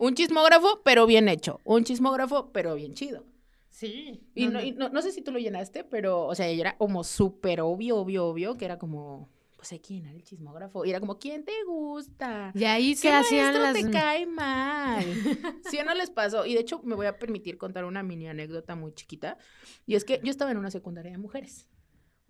Un 0.02 0.16
chismógrafo, 0.16 0.80
pero 0.82 1.06
bien 1.06 1.28
hecho. 1.28 1.60
Un 1.62 1.84
chismógrafo, 1.84 2.50
pero 2.50 2.74
bien 2.74 2.94
chido. 2.94 3.24
Sí. 3.70 4.20
Y, 4.34 4.46
no, 4.46 4.54
no, 4.54 4.58
no. 4.58 4.64
y 4.64 4.72
no, 4.72 4.88
no 4.88 5.00
sé 5.00 5.12
si 5.12 5.22
tú 5.22 5.30
lo 5.30 5.38
llenaste, 5.38 5.84
pero, 5.84 6.26
o 6.26 6.34
sea, 6.34 6.48
era 6.48 6.76
como 6.76 7.04
súper 7.04 7.60
obvio, 7.60 7.98
obvio, 7.98 8.26
obvio, 8.26 8.56
que 8.56 8.64
era 8.64 8.80
como, 8.80 9.28
pues 9.56 9.70
hay 9.70 9.78
que 9.78 9.94
llenar 9.94 10.16
el 10.16 10.24
chismógrafo. 10.24 10.84
Y 10.84 10.90
era 10.90 10.98
como, 10.98 11.20
¿quién 11.20 11.44
te 11.44 11.52
gusta? 11.68 12.50
Y 12.52 12.64
ahí 12.64 12.96
se 12.96 13.10
¿Qué 13.10 13.14
hacían 13.14 13.54
maestro 13.54 13.62
las... 13.62 13.74
te 13.74 13.90
cae 13.92 14.26
mal? 14.26 15.04
¿Sí 15.70 15.78
no 15.86 15.94
les 15.94 16.10
pasó? 16.10 16.46
Y 16.46 16.54
de 16.54 16.60
hecho, 16.62 16.80
me 16.82 16.96
voy 16.96 17.06
a 17.06 17.16
permitir 17.16 17.56
contar 17.56 17.84
una 17.84 18.02
mini 18.02 18.26
anécdota 18.26 18.74
muy 18.74 18.92
chiquita. 18.94 19.38
Y 19.86 19.94
es 19.94 20.04
que 20.04 20.20
yo 20.24 20.32
estaba 20.32 20.50
en 20.50 20.56
una 20.56 20.72
secundaria 20.72 21.12
de 21.12 21.18
mujeres. 21.18 21.68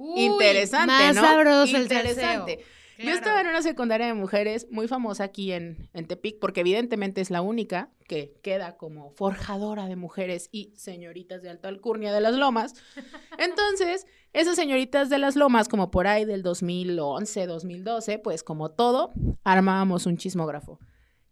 Uy, 0.03 0.25
Interesante, 0.25 0.87
más 0.93 1.15
¿no? 1.15 1.23
sabroso 1.23 1.77
el 1.77 1.83
Interesante. 1.83 2.21
salseo. 2.55 2.73
Yo 2.99 3.11
estaba 3.13 3.41
en 3.41 3.49
una 3.49 3.63
secundaria 3.63 4.07
de 4.07 4.15
mujeres 4.15 4.69
muy 4.71 4.87
famosa 4.87 5.25
aquí 5.25 5.53
en, 5.53 5.89
en 5.93 6.07
Tepic, 6.07 6.39
porque 6.39 6.61
evidentemente 6.61 7.21
es 7.21 7.31
la 7.31 7.41
única 7.43 7.91
que 8.07 8.35
queda 8.43 8.77
como 8.77 9.11
forjadora 9.13 9.87
de 9.87 9.97
mujeres 9.97 10.49
y 10.53 10.73
señoritas 10.77 11.43
de 11.43 11.51
alta 11.51 11.69
alcurnia 11.69 12.13
de 12.13 12.21
las 12.21 12.35
lomas. 12.35 12.75
Entonces, 13.39 14.07
esas 14.33 14.57
señoritas 14.57 15.09
de 15.09 15.19
las 15.19 15.37
lomas, 15.37 15.69
como 15.69 15.91
por 15.91 16.07
ahí 16.07 16.25
del 16.25 16.43
2011, 16.43 17.47
2012, 17.47 18.19
pues 18.19 18.43
como 18.45 18.71
todo, 18.71 19.13
armábamos 19.45 20.07
un 20.07 20.17
chismógrafo. 20.17 20.79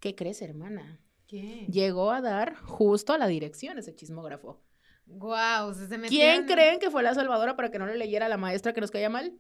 ¿Qué 0.01 0.15
crees, 0.15 0.43
hermana? 0.43 1.01
¿Qué? 1.27 1.67
Llegó 1.71 2.11
a 2.11 2.21
dar 2.21 2.57
justo 2.57 3.13
a 3.13 3.19
la 3.19 3.27
dirección 3.27 3.79
ese 3.79 3.95
chismógrafo. 3.95 4.61
Guau, 5.13 5.75
se, 5.75 5.89
¿Quién 6.03 6.47
creen 6.47 6.79
que 6.79 6.91
fue 6.91 7.03
la 7.03 7.15
salvadora 7.15 7.57
para 7.57 7.71
que 7.71 7.79
no 7.79 7.87
le 7.87 7.97
leyera 7.97 8.27
a 8.27 8.29
la 8.29 8.37
maestra 8.37 8.73
que 8.73 8.81
nos 8.81 8.91
caía 8.91 9.11
mal? 9.11 9.35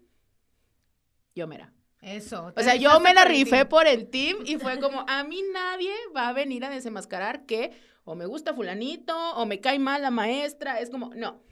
Yo 1.34 1.46
mera. 1.46 1.72
Eso. 2.02 2.52
O 2.56 2.62
sea, 2.62 2.76
yo 2.76 2.98
me 3.00 3.14
la 3.14 3.24
rifé 3.24 3.66
por 3.66 3.86
el 3.86 4.08
team 4.08 4.38
y 4.44 4.56
fue 4.56 4.80
como, 4.80 5.04
a 5.08 5.22
mí 5.24 5.42
nadie 5.52 5.92
va 6.16 6.28
a 6.28 6.32
venir 6.32 6.64
a 6.64 6.70
desenmascarar 6.70 7.46
que 7.46 7.72
o 8.04 8.14
me 8.14 8.26
gusta 8.26 8.54
fulanito 8.54 9.16
o 9.34 9.46
me 9.46 9.60
cae 9.60 9.78
mal 9.78 10.02
la 10.02 10.10
maestra. 10.10 10.80
Es 10.80 10.90
como, 10.90 11.14
no. 11.14 11.42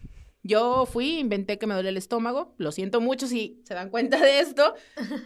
Yo 0.42 0.87
fui, 0.87 1.18
inventé 1.18 1.58
que 1.58 1.66
me 1.66 1.75
duele 1.75 1.90
el 1.90 1.96
estómago, 1.96 2.54
lo 2.56 2.72
siento 2.72 3.00
mucho 3.00 3.26
si 3.26 3.60
se 3.64 3.75
dan 3.75 3.90
cuenta 3.90 4.18
de 4.18 4.40
esto, 4.40 4.75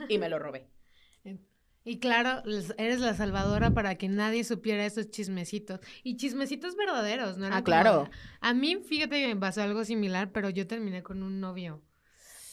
y 0.09 0.19
me 0.19 0.29
lo 0.29 0.39
robé. 0.39 0.67
Y 1.85 1.99
claro, 1.99 2.43
eres 2.79 3.01
la 3.01 3.15
salvadora 3.15 3.73
para 3.75 3.97
que 3.97 4.09
nadie 4.09 4.45
supiera 4.45 4.87
esos 4.87 5.11
chismecitos. 5.11 5.81
Y 6.05 6.17
chismecitos 6.17 6.77
verdaderos, 6.77 7.39
¿no? 7.39 7.47
Ah, 7.47 7.51
como- 7.51 7.65
claro. 7.65 8.11
A 8.41 8.55
mí, 8.55 8.77
fíjate 8.89 9.21
que 9.21 9.29
me 9.35 9.41
pasó 9.41 9.63
algo 9.63 9.85
similar, 9.85 10.31
pero 10.33 10.49
yo 10.51 10.67
terminé 10.67 11.03
con 11.03 11.23
un 11.25 11.41
novio. 11.41 11.83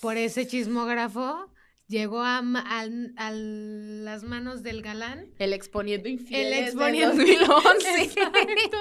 Por 0.01 0.17
ese 0.17 0.47
chismógrafo, 0.47 1.51
llegó 1.87 2.21
a, 2.23 2.39
al- 2.39 3.13
a 3.17 3.31
las 3.31 4.23
manos 4.23 4.63
del 4.63 4.81
galán. 4.81 5.27
El 5.37 5.53
exponiendo 5.53 6.09
infiel. 6.09 6.47
El 6.53 6.63
exponiendo 6.65 7.21
exponiendo 7.21 7.47
2011. 7.63 8.01
Exacto. 8.03 8.77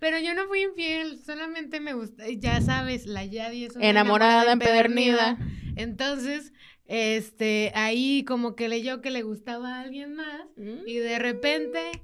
Pero 0.00 0.18
yo 0.18 0.34
no 0.34 0.48
fui 0.48 0.62
infiel, 0.64 1.18
solamente 1.24 1.80
me 1.80 1.94
gusta, 1.94 2.24
ya 2.28 2.60
sabes, 2.60 3.06
la 3.06 3.24
Yadi 3.24 3.64
es 3.66 3.76
una 3.76 3.86
Enamorada, 3.86 4.52
empedernida. 4.52 5.38
Entonces, 5.76 6.52
este, 6.88 7.72
ahí 7.74 8.24
como 8.24 8.54
que 8.54 8.68
leyó 8.68 9.00
que 9.00 9.10
le 9.10 9.22
gustaba 9.22 9.76
a 9.76 9.80
alguien 9.80 10.14
más 10.14 10.42
Mm. 10.56 10.86
y 10.86 10.94
de 10.96 11.18
repente, 11.18 12.02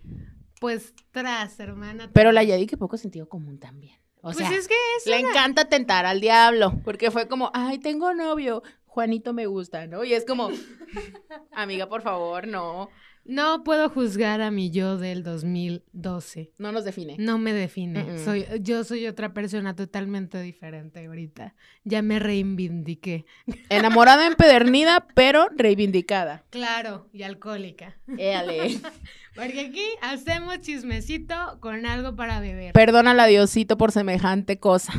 pues 0.61 0.95
tras, 1.11 1.59
hermana. 1.61 2.11
Pero 2.13 2.33
la 2.33 2.43
Yadi 2.43 2.67
que 2.67 2.77
poco 2.77 2.97
sentido 2.97 3.29
común 3.29 3.59
también. 3.59 3.99
O 4.19 4.31
pues 4.31 4.37
sea, 4.37 4.51
es 4.57 4.69
que 4.69 4.75
es 4.99 5.07
le 5.07 5.19
encanta 5.19 5.65
tentar 5.69 6.07
al 6.07 6.21
diablo, 6.21 6.75
porque 6.85 7.11
fue 7.11 7.27
como, 7.27 7.51
ay, 7.55 7.79
tengo 7.79 8.15
novio, 8.15 8.63
Juanito 8.87 9.33
me 9.33 9.47
gusta, 9.47 9.87
¿no? 9.89 10.05
Y 10.05 10.13
es 10.15 10.25
como, 10.25 10.51
amiga, 11.53 11.89
por 11.89 12.03
favor, 12.03 12.47
no, 12.47 12.89
no 13.25 13.63
puedo 13.63 13.89
juzgar 13.89 14.41
a 14.41 14.51
mi 14.51 14.71
yo 14.71 14.99
del 14.99 15.23
2012. 15.23 16.53
no 16.59 16.73
nos 16.73 16.85
define. 16.85 17.17
No 17.19 17.39
me 17.39 17.53
define. 17.53 18.19
Soy, 18.19 18.45
yo 18.61 18.85
soy 18.85 19.07
otra 19.07 19.33
persona 19.33 19.77
totalmente 19.77 20.41
diferente 20.41 21.07
ahorita. 21.07 21.55
Ya 21.85 22.03
me 22.03 22.19
reivindiqué. 22.19 23.25
Enamorada 23.69 24.27
empedernida, 24.27 25.07
pero 25.15 25.49
reivindicada. 25.57 26.45
Claro, 26.51 27.09
y 27.13 27.23
alcohólica. 27.23 27.97
Éale. 28.19 28.81
Porque 29.35 29.61
aquí 29.61 29.87
hacemos 30.03 30.61
chismecito 30.61 31.35
con 31.61 31.87
algo 31.87 32.17
para 32.17 32.41
beber. 32.41 32.73
Perdónala, 32.73 33.27
Diosito, 33.27 33.79
por 33.79 33.93
semejante 33.93 34.59
cosa. 34.59 34.93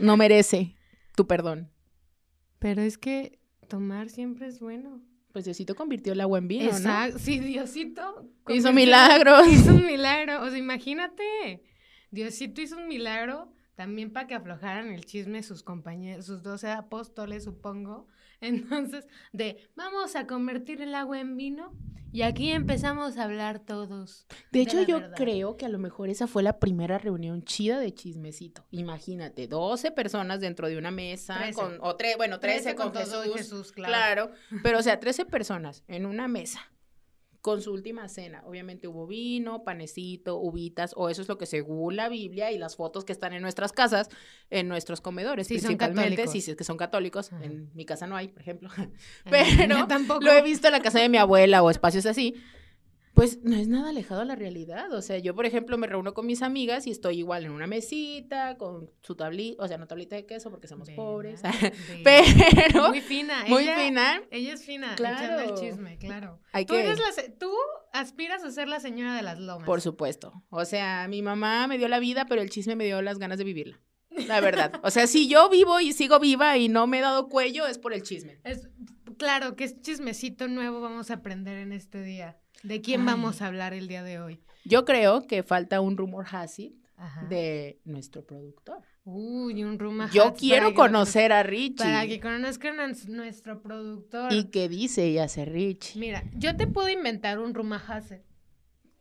No 0.00 0.16
merece 0.16 0.76
tu 1.16 1.26
perdón. 1.26 1.70
Pero 2.58 2.82
es 2.82 2.98
que 2.98 3.38
tomar 3.68 4.08
siempre 4.10 4.46
es 4.46 4.60
bueno. 4.60 5.00
Pues 5.36 5.44
Diosito 5.44 5.74
convirtió 5.74 6.14
el 6.14 6.22
agua 6.22 6.38
en 6.38 6.48
vino, 6.48 6.64
¿no? 6.64 6.70
Exacto. 6.70 7.18
Sí, 7.18 7.40
Diosito. 7.40 8.26
Hizo 8.48 8.72
milagros. 8.72 9.46
Hizo 9.52 9.74
un 9.74 9.84
milagro. 9.84 10.40
O 10.42 10.48
sea, 10.48 10.56
imagínate. 10.56 11.62
Diosito 12.10 12.62
hizo 12.62 12.78
un 12.78 12.88
milagro 12.88 13.52
también 13.74 14.14
para 14.14 14.26
que 14.26 14.34
aflojaran 14.34 14.90
el 14.92 15.04
chisme 15.04 15.42
sus 15.42 15.62
compañeros, 15.62 16.24
sus 16.24 16.42
doce 16.42 16.70
apóstoles, 16.70 17.44
supongo. 17.44 18.08
Entonces, 18.40 19.06
de 19.32 19.68
vamos 19.76 20.16
a 20.16 20.26
convertir 20.26 20.82
el 20.82 20.94
agua 20.94 21.20
en 21.20 21.36
vino 21.36 21.72
y 22.12 22.22
aquí 22.22 22.50
empezamos 22.50 23.18
a 23.18 23.24
hablar 23.24 23.58
todos. 23.60 24.26
De 24.50 24.60
hecho, 24.62 24.80
yo 24.82 25.00
verdad. 25.00 25.16
creo 25.16 25.56
que 25.56 25.66
a 25.66 25.68
lo 25.68 25.78
mejor 25.78 26.08
esa 26.08 26.26
fue 26.26 26.42
la 26.42 26.58
primera 26.58 26.96
reunión 26.98 27.42
chida 27.42 27.78
de 27.78 27.92
chismecito. 27.92 28.64
Imagínate, 28.70 29.48
12 29.48 29.90
personas 29.90 30.40
dentro 30.40 30.68
de 30.68 30.78
una 30.78 30.90
mesa, 30.90 31.38
con, 31.54 31.78
o 31.80 31.96
tre- 31.96 32.16
bueno, 32.16 32.40
13, 32.40 32.74
con, 32.74 32.92
todo 32.92 33.22
Jesús. 33.22 33.36
Jesús, 33.36 33.72
claro. 33.72 34.30
Claro, 34.30 34.60
pero 34.62 34.78
o 34.78 34.82
sea, 34.82 34.98
13 34.98 35.26
personas 35.26 35.82
en 35.88 36.06
una 36.06 36.26
mesa 36.28 36.60
con 37.46 37.62
su 37.62 37.72
última 37.72 38.08
cena. 38.08 38.42
Obviamente 38.44 38.88
hubo 38.88 39.06
vino, 39.06 39.62
panecito, 39.62 40.36
uvitas, 40.36 40.94
o 40.96 41.10
eso 41.10 41.22
es 41.22 41.28
lo 41.28 41.38
que 41.38 41.46
según 41.46 41.94
la 41.94 42.08
Biblia 42.08 42.50
y 42.50 42.58
las 42.58 42.74
fotos 42.74 43.04
que 43.04 43.12
están 43.12 43.34
en 43.34 43.40
nuestras 43.40 43.72
casas, 43.72 44.08
en 44.50 44.66
nuestros 44.66 45.00
comedores, 45.00 45.46
Sí, 45.46 45.60
son 45.60 45.68
principalmente, 45.68 46.16
católicos. 46.16 46.32
si 46.44 46.50
es 46.50 46.56
que 46.56 46.64
son 46.64 46.76
católicos. 46.76 47.32
Ajá. 47.32 47.44
En 47.44 47.70
mi 47.72 47.84
casa 47.84 48.08
no 48.08 48.16
hay, 48.16 48.26
por 48.26 48.42
ejemplo. 48.42 48.68
Pero 49.30 49.86
tampoco. 49.86 50.22
Lo 50.22 50.32
he 50.32 50.42
visto 50.42 50.66
en 50.66 50.72
la 50.72 50.80
casa 50.80 50.98
de 50.98 51.08
mi 51.08 51.18
abuela 51.18 51.62
o 51.62 51.70
espacios 51.70 52.04
así. 52.06 52.34
Pues 53.16 53.42
no 53.42 53.56
es 53.56 53.66
nada 53.66 53.88
alejado 53.88 54.20
a 54.20 54.24
la 54.26 54.36
realidad. 54.36 54.92
O 54.92 55.00
sea, 55.02 55.16
yo, 55.18 55.34
por 55.34 55.46
ejemplo, 55.46 55.76
me 55.78 55.86
reúno 55.86 56.12
con 56.14 56.26
mis 56.26 56.42
amigas 56.42 56.86
y 56.86 56.90
estoy 56.90 57.18
igual 57.18 57.46
en 57.46 57.50
una 57.50 57.66
mesita, 57.66 58.56
con 58.58 58.90
su 59.02 59.16
tablita, 59.16 59.64
o 59.64 59.66
sea, 59.66 59.78
no 59.78 59.86
tablita 59.86 60.14
de 60.16 60.26
queso 60.26 60.50
porque 60.50 60.68
somos 60.68 60.90
pobres. 60.90 61.40
Pero 62.04 62.88
Muy 62.88 63.00
fina. 63.00 63.44
muy 63.48 63.64
ella- 63.64 63.76
fina. 63.76 64.22
Ella 64.30 64.52
es 64.52 64.64
fina, 64.64 64.94
Claro. 64.96 65.16
echando 65.40 65.54
el 65.54 65.58
chisme, 65.58 65.98
claro. 65.98 66.40
Hay 66.52 66.66
Tú, 66.66 66.74
que- 66.74 66.80
eres 66.84 66.98
la 66.98 67.06
tú 67.38 67.50
aspiras 67.92 68.44
a 68.44 68.50
ser 68.50 68.68
la 68.68 68.80
señora 68.80 69.16
de 69.16 69.22
las 69.22 69.38
lomas. 69.38 69.66
Por 69.66 69.80
supuesto. 69.80 70.44
O 70.50 70.64
sea, 70.64 71.08
mi 71.08 71.22
mamá 71.22 71.66
me 71.68 71.78
dio 71.78 71.88
la 71.88 71.98
vida, 71.98 72.26
pero 72.28 72.42
el 72.42 72.50
chisme 72.50 72.76
me 72.76 72.84
dio 72.84 73.00
las 73.02 73.18
ganas 73.18 73.38
de 73.38 73.44
vivirla. 73.44 73.80
La 74.28 74.40
verdad. 74.40 74.80
O 74.82 74.90
sea, 74.90 75.06
si 75.06 75.28
yo 75.28 75.50
vivo 75.50 75.78
y 75.80 75.92
sigo 75.92 76.18
viva 76.18 76.56
y 76.56 76.68
no 76.68 76.86
me 76.86 76.98
he 76.98 77.02
dado 77.02 77.28
cuello, 77.28 77.66
es 77.66 77.76
por 77.78 77.92
el 77.92 78.02
chisme. 78.02 78.40
Es, 78.44 78.66
claro, 79.16 79.56
que 79.56 79.64
es 79.64 79.80
chismecito 79.80 80.48
nuevo 80.48 80.80
vamos 80.80 81.10
a 81.10 81.14
aprender 81.14 81.58
en 81.58 81.72
este 81.72 82.02
día. 82.02 82.38
¿De 82.62 82.80
quién 82.80 83.00
Ay. 83.02 83.06
vamos 83.06 83.42
a 83.42 83.46
hablar 83.46 83.74
el 83.74 83.88
día 83.88 84.02
de 84.02 84.18
hoy? 84.20 84.40
Yo 84.64 84.84
creo 84.84 85.26
que 85.26 85.42
falta 85.42 85.80
un 85.80 85.96
rumor 85.96 86.26
has 86.30 86.58
it 86.58 86.74
Ajá. 86.96 87.26
de 87.26 87.80
nuestro 87.84 88.24
productor. 88.24 88.82
Uy, 89.04 89.62
un 89.62 89.78
rumor. 89.78 90.10
Yo 90.10 90.34
quiero 90.34 90.74
conocer 90.74 91.32
a 91.32 91.42
Richie. 91.44 91.76
Para 91.76 92.06
que 92.06 92.18
conozcan 92.20 92.80
a 92.80 92.88
nuestro 93.08 93.62
productor. 93.62 94.32
¿Y 94.32 94.44
qué 94.50 94.68
dice 94.68 95.06
y 95.08 95.18
hace 95.18 95.44
Richie? 95.44 96.00
Mira, 96.00 96.24
yo 96.34 96.56
te 96.56 96.66
puedo 96.66 96.88
inventar 96.88 97.38
un 97.38 97.54
rumor 97.54 97.80
hacer. 97.86 98.24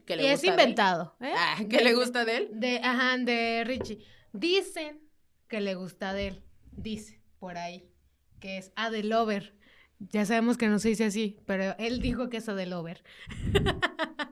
¿Que 0.06 0.16
Y 0.22 0.26
es 0.28 0.44
él? 0.44 0.52
inventado. 0.52 1.16
¿eh? 1.22 1.32
Ah, 1.36 1.58
¿qué 1.68 1.84
le 1.84 1.96
gusta 1.96 2.26
de 2.26 2.38
él? 2.38 2.50
De, 2.54 2.80
ajá, 2.84 3.18
de 3.18 3.64
Richie. 3.66 3.98
Dicen 4.34 5.00
que 5.48 5.62
le 5.62 5.74
gusta 5.74 6.14
de 6.14 6.28
él. 6.28 6.44
Dice 6.72 7.20
por 7.40 7.58
ahí 7.58 7.90
que 8.40 8.60
es 8.60 8.72
Adelover. 8.76 9.55
Ya 10.00 10.26
sabemos 10.26 10.58
que 10.58 10.68
no 10.68 10.80
se 10.80 10.90
dice 10.90 11.06
así, 11.06 11.38
pero 11.46 11.76
él 11.78 12.02
dijo 12.02 12.30
que 12.30 12.38
es 12.38 12.50
Adelover. 12.50 13.04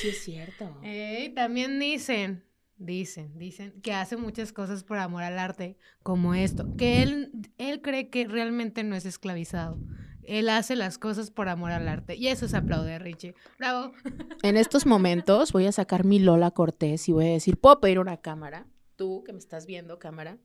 Sí, 0.00 0.08
es 0.08 0.24
cierto. 0.24 0.78
Ey, 0.82 1.34
también 1.34 1.78
dicen, 1.78 2.44
dicen, 2.78 3.38
dicen 3.38 3.80
que 3.82 3.92
hace 3.92 4.16
muchas 4.16 4.52
cosas 4.52 4.82
por 4.82 4.98
amor 4.98 5.22
al 5.22 5.38
arte, 5.38 5.76
como 6.02 6.34
esto, 6.34 6.74
que 6.76 7.02
él, 7.02 7.30
él 7.58 7.82
cree 7.82 8.08
que 8.08 8.26
realmente 8.26 8.82
no 8.82 8.96
es 8.96 9.04
esclavizado. 9.04 9.78
Él 10.22 10.48
hace 10.48 10.76
las 10.76 10.96
cosas 10.96 11.30
por 11.30 11.48
amor 11.48 11.72
al 11.72 11.88
arte. 11.88 12.14
Y 12.14 12.28
eso 12.28 12.46
se 12.48 12.56
aplaude, 12.56 12.98
Richie. 12.98 13.34
Bravo. 13.58 13.92
En 14.42 14.56
estos 14.56 14.86
momentos 14.86 15.52
voy 15.52 15.66
a 15.66 15.72
sacar 15.72 16.04
mi 16.04 16.18
Lola 16.18 16.50
Cortés 16.50 17.08
y 17.08 17.12
voy 17.12 17.26
a 17.26 17.32
decir, 17.32 17.58
¿puedo 17.58 17.80
pedir 17.80 17.98
una 17.98 18.16
cámara? 18.18 18.66
Tú 18.96 19.22
que 19.24 19.32
me 19.32 19.38
estás 19.38 19.66
viendo, 19.66 19.98
cámara. 19.98 20.38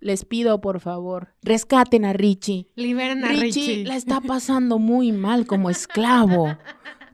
Les 0.00 0.24
pido, 0.24 0.60
por 0.60 0.80
favor, 0.80 1.34
rescaten 1.42 2.04
a 2.04 2.12
Richie. 2.12 2.66
Liberen 2.76 3.24
a 3.24 3.28
Richie, 3.28 3.42
Richie. 3.42 3.84
la 3.84 3.96
está 3.96 4.20
pasando 4.20 4.78
muy 4.78 5.12
mal 5.12 5.46
como 5.46 5.70
esclavo. 5.70 6.56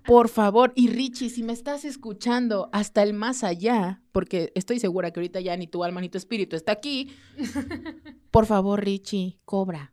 Por 0.05 0.29
favor, 0.29 0.73
y 0.77 0.87
Richie, 0.89 1.31
si 1.31 1.43
me 1.43 1.53
estás 1.53 1.85
escuchando 1.85 2.69
hasta 2.73 3.03
el 3.03 3.13
más 3.13 3.43
allá, 3.43 4.03
porque 4.13 4.53
estoy 4.55 4.79
segura 4.79 5.11
que 5.11 5.19
ahorita 5.19 5.41
ya 5.41 5.57
ni 5.57 5.67
tu 5.67 5.83
alma 5.83 6.01
ni 6.01 6.09
tu 6.09 6.17
espíritu 6.17 6.55
está 6.55 6.71
aquí, 6.73 7.11
por 8.31 8.47
favor, 8.47 8.85
Richie, 8.85 9.39
cobra. 9.45 9.93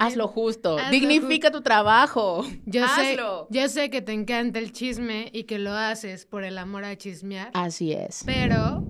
Haz 0.00 0.16
lo 0.16 0.28
justo, 0.28 0.76
dignifica 0.92 1.50
tu 1.50 1.60
trabajo. 1.60 2.44
Yo 2.66 2.86
sé, 2.88 3.12
Hazlo. 3.12 3.48
yo 3.50 3.68
sé 3.68 3.90
que 3.90 4.00
te 4.00 4.12
encanta 4.12 4.58
el 4.60 4.72
chisme 4.72 5.28
y 5.32 5.44
que 5.44 5.58
lo 5.58 5.72
haces 5.72 6.24
por 6.24 6.44
el 6.44 6.56
amor 6.58 6.84
a 6.84 6.96
chismear, 6.96 7.50
Así 7.54 7.92
es. 7.92 8.22
pero 8.24 8.84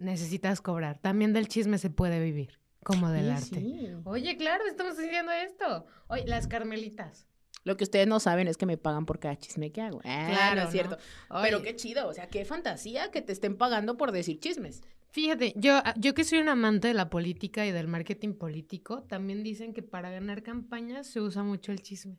necesitas 0.00 0.60
cobrar. 0.60 0.98
También 0.98 1.32
del 1.32 1.48
chisme 1.48 1.78
se 1.78 1.90
puede 1.90 2.20
vivir, 2.20 2.58
como 2.82 3.10
del 3.10 3.26
Sí, 3.26 3.30
arte. 3.30 3.60
sí. 3.60 3.88
Oye, 4.04 4.36
claro, 4.36 4.64
estamos 4.66 4.96
diciendo 4.96 5.30
esto. 5.32 5.86
Oye, 6.08 6.24
las 6.26 6.46
carmelitas. 6.46 7.26
Lo 7.62 7.76
que 7.76 7.84
ustedes 7.84 8.06
no 8.06 8.20
saben 8.20 8.48
es 8.48 8.56
que 8.56 8.64
me 8.64 8.78
pagan 8.78 9.04
por 9.04 9.18
cada 9.18 9.36
chisme 9.36 9.70
que 9.70 9.82
hago. 9.82 10.00
Ah, 10.04 10.26
Claro, 10.30 10.60
no 10.62 10.66
es 10.66 10.72
cierto. 10.72 10.96
Pero 11.42 11.62
qué 11.62 11.76
chido, 11.76 12.08
o 12.08 12.14
sea, 12.14 12.26
qué 12.28 12.44
fantasía 12.46 13.10
que 13.10 13.20
te 13.20 13.32
estén 13.32 13.56
pagando 13.56 13.96
por 13.98 14.12
decir 14.12 14.40
chismes. 14.40 14.80
Fíjate, 15.10 15.52
yo, 15.56 15.80
yo 15.96 16.14
que 16.14 16.24
soy 16.24 16.38
un 16.38 16.48
amante 16.48 16.88
de 16.88 16.94
la 16.94 17.10
política 17.10 17.66
y 17.66 17.72
del 17.72 17.86
marketing 17.88 18.32
político, 18.34 19.02
también 19.02 19.42
dicen 19.42 19.74
que 19.74 19.82
para 19.82 20.08
ganar 20.10 20.42
campañas 20.42 21.06
se 21.08 21.20
usa 21.20 21.42
mucho 21.42 21.72
el 21.72 21.82
chisme. 21.82 22.16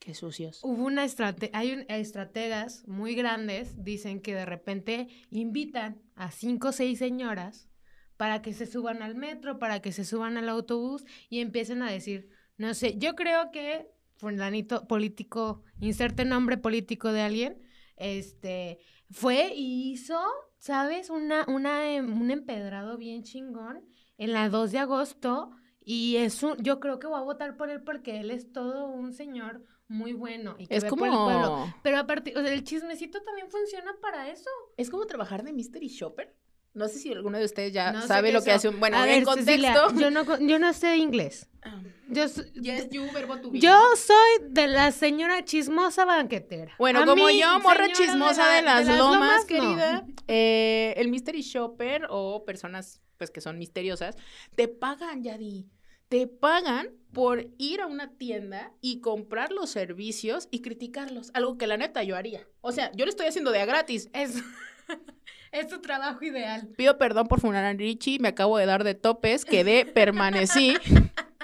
Qué 0.00 0.14
sucios. 0.14 0.60
Hubo 0.64 0.84
una 0.84 1.04
estrate 1.04 1.50
hay 1.52 1.72
un- 1.72 1.84
estrategas 1.88 2.86
muy 2.88 3.14
grandes, 3.14 3.84
dicen 3.84 4.20
que 4.20 4.34
de 4.34 4.46
repente 4.46 5.08
invitan 5.30 6.00
a 6.16 6.30
cinco 6.30 6.68
o 6.68 6.72
seis 6.72 6.98
señoras 6.98 7.68
para 8.16 8.42
que 8.42 8.52
se 8.54 8.66
suban 8.66 9.02
al 9.02 9.14
metro, 9.14 9.58
para 9.58 9.80
que 9.80 9.92
se 9.92 10.04
suban 10.04 10.36
al 10.38 10.48
autobús 10.48 11.04
y 11.28 11.40
empiecen 11.40 11.82
a 11.82 11.90
decir, 11.90 12.30
no 12.56 12.72
sé, 12.74 12.96
yo 12.98 13.14
creo 13.14 13.50
que 13.52 13.88
fulanito 14.16 14.86
político, 14.88 15.62
inserte 15.80 16.24
nombre 16.24 16.56
político 16.56 17.12
de 17.12 17.20
alguien, 17.20 17.62
este, 17.96 18.78
fue 19.10 19.52
y 19.54 19.92
hizo, 19.92 20.18
¿sabes? 20.58 21.10
Una, 21.10 21.44
una, 21.46 21.92
em, 21.94 22.20
un 22.20 22.30
empedrado 22.30 22.96
bien 22.96 23.22
chingón 23.22 23.84
en 24.18 24.32
la 24.32 24.48
2 24.48 24.72
de 24.72 24.78
agosto 24.78 25.50
y 25.82 26.16
es 26.16 26.42
un, 26.42 26.56
yo 26.62 26.80
creo 26.80 26.98
que 26.98 27.06
voy 27.06 27.18
a 27.18 27.22
votar 27.22 27.56
por 27.56 27.70
él 27.70 27.82
porque 27.82 28.20
él 28.20 28.30
es 28.30 28.52
todo 28.52 28.88
un 28.88 29.12
señor 29.12 29.64
muy 29.90 30.12
bueno 30.12 30.54
y 30.58 30.66
que 30.68 30.76
Es 30.76 30.84
por 30.84 30.92
el 30.92 31.12
pueblo. 31.12 31.42
como, 31.48 31.74
Pero 31.82 31.98
a 31.98 32.06
partir, 32.06 32.38
o 32.38 32.42
sea, 32.42 32.52
el 32.52 32.64
chismecito 32.64 33.20
también 33.22 33.50
funciona 33.50 33.92
para 34.00 34.28
eso. 34.30 34.48
es 34.76 34.88
como 34.88 35.04
trabajar 35.06 35.42
de 35.42 35.52
mystery 35.52 35.88
shopper. 35.88 36.34
No 36.72 36.86
sé 36.86 37.00
si 37.00 37.12
alguno 37.12 37.36
de 37.36 37.44
ustedes 37.44 37.72
ya 37.72 37.90
No 37.90 38.02
sabe 38.06 38.30
lo 38.30 38.44
que 38.44 38.52
hace 38.52 38.68
un... 38.68 38.78
Bueno, 38.78 38.96
A 38.96 39.00
en 39.12 39.24
ver, 39.24 39.34
Cecilia, 39.34 39.74
contexto... 39.74 40.00
yo 40.00 40.10
no, 40.12 40.38
yo 40.38 40.58
no 40.60 40.72
sé 40.72 40.96
inglés. 40.98 41.48
Ah, 41.62 41.82
Yo, 42.08 42.26
Yes, 42.54 42.88
you, 42.90 43.02
verbo 43.12 43.40
to 43.40 43.50
be. 43.50 43.58
yo 43.58 43.76
soy 43.96 44.48
de 44.50 44.68
la 44.68 44.92
señora 44.92 45.44
chismosa 45.44 46.04
banquetera. 46.04 46.72
Bueno, 46.78 47.00
A 47.00 47.06
como 47.06 47.26
mí, 47.26 47.40
yo, 47.40 47.58
morra 47.58 47.90
chismosa 47.92 48.62
la- 48.62 48.78
de 48.78 48.84
las, 48.84 48.98
lomas, 48.98 49.44
querida, 49.46 50.06
eh, 50.28 50.94
el 50.96 51.08
mystery 51.08 51.42
shopper 51.42 52.06
o 52.08 52.44
personas 52.44 53.00
pues 53.16 53.32
que 53.32 53.40
son 53.40 53.58
misteriosas, 53.58 54.14
te 54.54 54.68
pagan, 54.68 55.24
Yadi. 55.24 55.68
Te 56.10 56.26
pagan 56.26 56.88
por 57.12 57.46
ir 57.56 57.80
a 57.80 57.86
una 57.86 58.10
tienda 58.16 58.72
y 58.80 59.00
comprar 59.00 59.52
los 59.52 59.70
servicios 59.70 60.48
y 60.50 60.60
criticarlos. 60.60 61.30
Algo 61.34 61.56
que 61.56 61.68
la 61.68 61.76
neta 61.76 62.02
yo 62.02 62.16
haría. 62.16 62.48
O 62.62 62.72
sea, 62.72 62.90
yo 62.96 63.04
lo 63.04 63.10
estoy 63.10 63.26
haciendo 63.28 63.52
de 63.52 63.60
a 63.60 63.64
gratis. 63.64 64.10
Es, 64.12 64.42
es 65.52 65.68
tu 65.68 65.80
trabajo 65.80 66.24
ideal. 66.24 66.66
Pido 66.76 66.98
perdón 66.98 67.28
por 67.28 67.40
funar 67.40 67.64
a 67.64 67.72
Richie, 67.74 68.18
me 68.18 68.26
acabo 68.26 68.58
de 68.58 68.66
dar 68.66 68.82
de 68.82 68.94
topes, 68.96 69.44
quedé, 69.44 69.86
permanecí. 69.94 70.76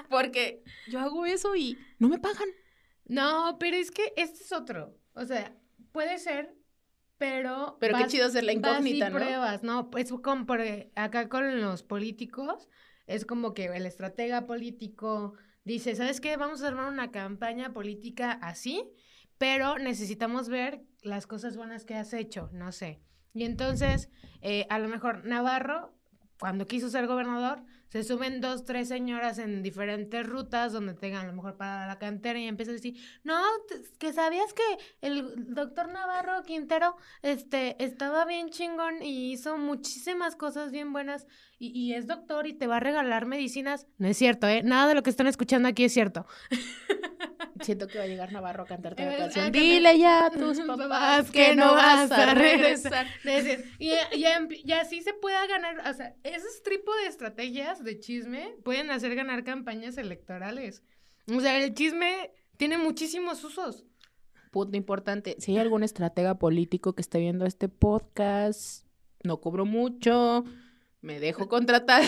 Porque 0.09 0.61
yo 0.89 0.99
hago 0.99 1.25
eso 1.25 1.55
y 1.55 1.77
no 1.97 2.09
me 2.09 2.19
pagan. 2.19 2.49
No, 3.05 3.55
pero 3.61 3.77
es 3.77 3.89
que 3.89 4.11
este 4.17 4.43
es 4.43 4.51
otro. 4.51 4.97
O 5.13 5.23
sea, 5.23 5.55
puede 5.93 6.17
ser, 6.17 6.53
pero. 7.17 7.77
Pero 7.79 7.95
qué 7.95 8.03
vas- 8.03 8.11
chido 8.11 8.29
ser 8.29 8.43
la 8.43 8.51
vas 8.51 8.55
y 8.55 8.89
incógnita, 8.89 9.09
¿no? 9.11 9.15
pruebas, 9.15 9.63
¿no? 9.63 9.89
Pues 9.89 10.11
como 10.21 10.45
por, 10.45 10.59
acá 10.95 11.29
con 11.29 11.61
los 11.61 11.83
políticos, 11.83 12.67
es 13.07 13.25
como 13.25 13.53
que 13.53 13.65
el 13.65 13.85
estratega 13.85 14.45
político 14.45 15.33
dice, 15.63 15.95
¿sabes 15.95 16.21
qué? 16.21 16.37
Vamos 16.37 16.61
a 16.61 16.67
armar 16.67 16.91
una 16.91 17.11
campaña 17.11 17.73
política 17.73 18.33
así, 18.41 18.83
pero 19.37 19.79
necesitamos 19.79 20.49
ver 20.49 20.83
las 21.01 21.25
cosas 21.25 21.57
buenas 21.57 21.85
que 21.85 21.95
has 21.95 22.13
hecho, 22.13 22.49
no 22.53 22.71
sé. 22.71 23.01
Y 23.33 23.45
entonces, 23.45 24.09
eh, 24.41 24.65
a 24.69 24.79
lo 24.79 24.89
mejor 24.89 25.25
Navarro, 25.25 25.93
cuando 26.39 26.67
quiso 26.67 26.89
ser 26.89 27.07
gobernador, 27.07 27.63
se 27.89 28.03
suben 28.03 28.41
dos, 28.41 28.65
tres 28.65 28.87
señoras 28.87 29.39
en 29.39 29.63
diferentes 29.63 30.25
rutas 30.25 30.73
donde 30.73 30.93
tengan 30.93 31.25
a 31.25 31.27
lo 31.27 31.33
mejor 31.33 31.57
para 31.57 31.87
la 31.87 31.99
cantera 31.99 32.39
y 32.39 32.47
empieza 32.47 32.71
a 32.71 32.75
decir, 32.75 32.97
no, 33.23 33.39
que 33.97 34.13
sabías 34.13 34.53
que 34.53 34.63
el 35.01 35.53
doctor 35.53 35.89
Navarro 35.89 36.43
Quintero 36.43 36.95
este, 37.21 37.81
estaba 37.83 38.25
bien 38.25 38.49
chingón 38.49 39.01
y 39.01 39.31
hizo 39.31 39.57
muchísimas 39.57 40.35
cosas 40.35 40.71
bien 40.71 40.93
buenas 40.93 41.27
y, 41.59 41.67
y 41.69 41.93
es 41.93 42.07
doctor 42.07 42.47
y 42.47 42.53
te 42.53 42.67
va 42.67 42.77
a 42.77 42.81
regalar 42.81 43.25
medicinas. 43.25 43.87
No 43.97 44.07
es 44.07 44.17
cierto, 44.17 44.47
¿eh? 44.47 44.63
Nada 44.63 44.87
de 44.87 44.95
lo 44.95 45.03
que 45.03 45.09
están 45.09 45.27
escuchando 45.27 45.67
aquí 45.67 45.83
es 45.85 45.93
cierto. 45.93 46.25
Siento 47.61 47.87
que 47.87 47.97
va 47.97 48.03
a 48.03 48.07
llegar 48.07 48.31
Navarro 48.31 48.63
a 48.63 48.65
cantarte 48.65 49.05
la 49.05 49.13
Eh, 49.13 49.17
canción. 49.17 49.51
Dile 49.51 49.97
ya 49.99 50.25
a 50.27 50.29
tus 50.31 50.59
papás 50.59 51.31
que 51.31 51.55
no 51.55 51.73
vas 51.73 52.11
a 52.11 52.33
regresar. 52.33 53.07
Y 53.79 53.89
ya, 53.89 54.39
ya 54.65 54.81
así 54.81 55.01
se 55.01 55.13
pueda 55.13 55.45
ganar, 55.47 55.77
o 55.89 55.93
sea, 55.93 56.15
esos 56.23 56.61
tipo 56.63 56.93
de 56.95 57.07
estrategias 57.07 57.83
de 57.83 57.99
chisme 57.99 58.55
pueden 58.63 58.91
hacer 58.91 59.15
ganar 59.15 59.43
campañas 59.43 59.97
electorales. 59.97 60.83
O 61.33 61.39
sea, 61.41 61.57
el 61.63 61.73
chisme 61.73 62.31
tiene 62.57 62.77
muchísimos 62.77 63.43
usos. 63.43 63.85
Punto 64.51 64.77
importante. 64.77 65.35
Si 65.39 65.51
hay 65.51 65.57
algún 65.57 65.83
estratega 65.83 66.39
político 66.39 66.93
que 66.93 67.01
esté 67.01 67.19
viendo 67.19 67.45
este 67.45 67.67
podcast, 67.69 68.85
no 69.23 69.41
cobro 69.41 69.65
mucho, 69.65 70.45
me 71.07 71.19
dejo 71.21 71.47
contratar. 71.47 72.03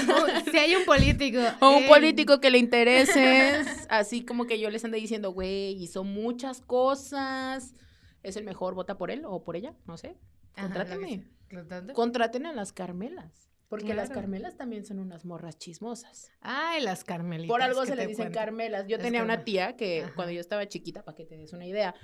Si 0.51 0.57
hay 0.57 0.75
un 0.75 0.85
político. 0.85 1.39
O 1.62 1.77
un 1.77 1.83
eh, 1.83 1.88
político 1.88 2.39
que 2.39 2.51
le 2.51 2.57
interese, 2.65 3.63
así 3.89 4.25
como 4.25 4.45
que 4.45 4.59
yo 4.59 4.69
les 4.69 4.83
ande 4.83 4.99
diciendo, 4.99 5.31
güey, 5.31 5.81
hizo 5.81 6.03
muchas 6.03 6.62
cosas, 6.62 7.73
es 8.21 8.35
el 8.35 8.43
mejor, 8.43 8.75
vota 8.75 8.97
por 8.97 9.09
él 9.09 9.23
o 9.25 9.43
por 9.43 9.55
ella, 9.55 9.73
no 9.88 9.97
sé. 9.97 10.17
ajá, 10.55 10.85
sea. 10.85 11.23
¿Contrate? 11.49 11.93
Contraten 11.93 12.45
a 12.45 12.53
las 12.53 12.73
Carmelas, 12.73 13.49
porque 13.69 13.95
las. 13.95 14.09
Carmelas 14.09 14.57
también 14.57 14.85
son 14.85 14.99
unas 14.99 15.25
morras 15.25 15.57
chismosas. 15.57 16.29
Ay, 16.41 16.81
las 16.83 17.03
carmelitas. 17.03 17.49
Por 17.49 17.63
algo 17.63 17.81
¿qué 17.81 17.88
se 17.88 17.95
les 17.95 18.09
dicen 18.09 18.25
cuento? 18.25 18.39
Carmelas. 18.39 18.85
Yo 18.88 18.99
tenía 18.99 19.23
una 19.23 19.43
tía 19.45 19.75
que 19.75 20.03
Ajá. 20.03 20.13
cuando 20.13 20.33
yo 20.33 20.41
estaba 20.41 20.67
chiquita, 20.67 21.03
para 21.03 21.15
que 21.15 21.25
te 21.25 21.38
des 21.38 21.53
una 21.53 21.65
idea, 21.65 21.95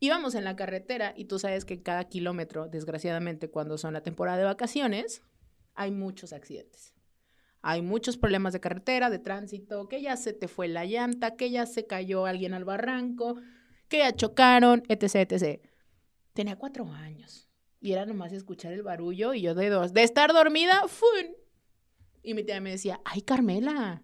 íbamos 0.00 0.34
en 0.34 0.44
la 0.44 0.56
carretera 0.56 1.12
y 1.16 1.26
tú 1.26 1.38
sabes 1.38 1.64
que 1.64 1.82
cada 1.82 2.04
kilómetro, 2.04 2.68
desgraciadamente, 2.68 3.50
cuando 3.50 3.78
son 3.78 3.92
la 3.92 4.02
temporada 4.02 4.38
de 4.38 4.44
vacaciones, 4.44 5.22
hay 5.74 5.90
muchos 5.90 6.32
accidentes. 6.32 6.94
Hay 7.62 7.80
muchos 7.80 8.18
problemas 8.18 8.52
de 8.52 8.60
carretera, 8.60 9.08
de 9.08 9.18
tránsito, 9.18 9.88
que 9.88 10.02
ya 10.02 10.16
se 10.16 10.32
te 10.32 10.48
fue 10.48 10.68
la 10.68 10.84
llanta, 10.84 11.36
que 11.36 11.50
ya 11.50 11.64
se 11.64 11.86
cayó 11.86 12.26
alguien 12.26 12.52
al 12.52 12.64
barranco, 12.64 13.36
que 13.88 13.98
ya 13.98 14.14
chocaron, 14.14 14.82
etc, 14.88 15.32
etc. 15.32 15.60
Tenía 16.34 16.56
cuatro 16.56 16.90
años 16.92 17.48
y 17.80 17.92
era 17.92 18.06
nomás 18.06 18.32
escuchar 18.32 18.72
el 18.72 18.82
barullo 18.82 19.34
y 19.34 19.42
yo 19.42 19.54
de 19.54 19.70
dos, 19.70 19.92
de 19.92 20.02
estar 20.02 20.32
dormida, 20.32 20.88
¡fun! 20.88 21.36
Y 22.22 22.34
mi 22.34 22.44
tía 22.44 22.60
me 22.60 22.70
decía, 22.70 23.00
¡ay, 23.04 23.22
Carmela! 23.22 24.02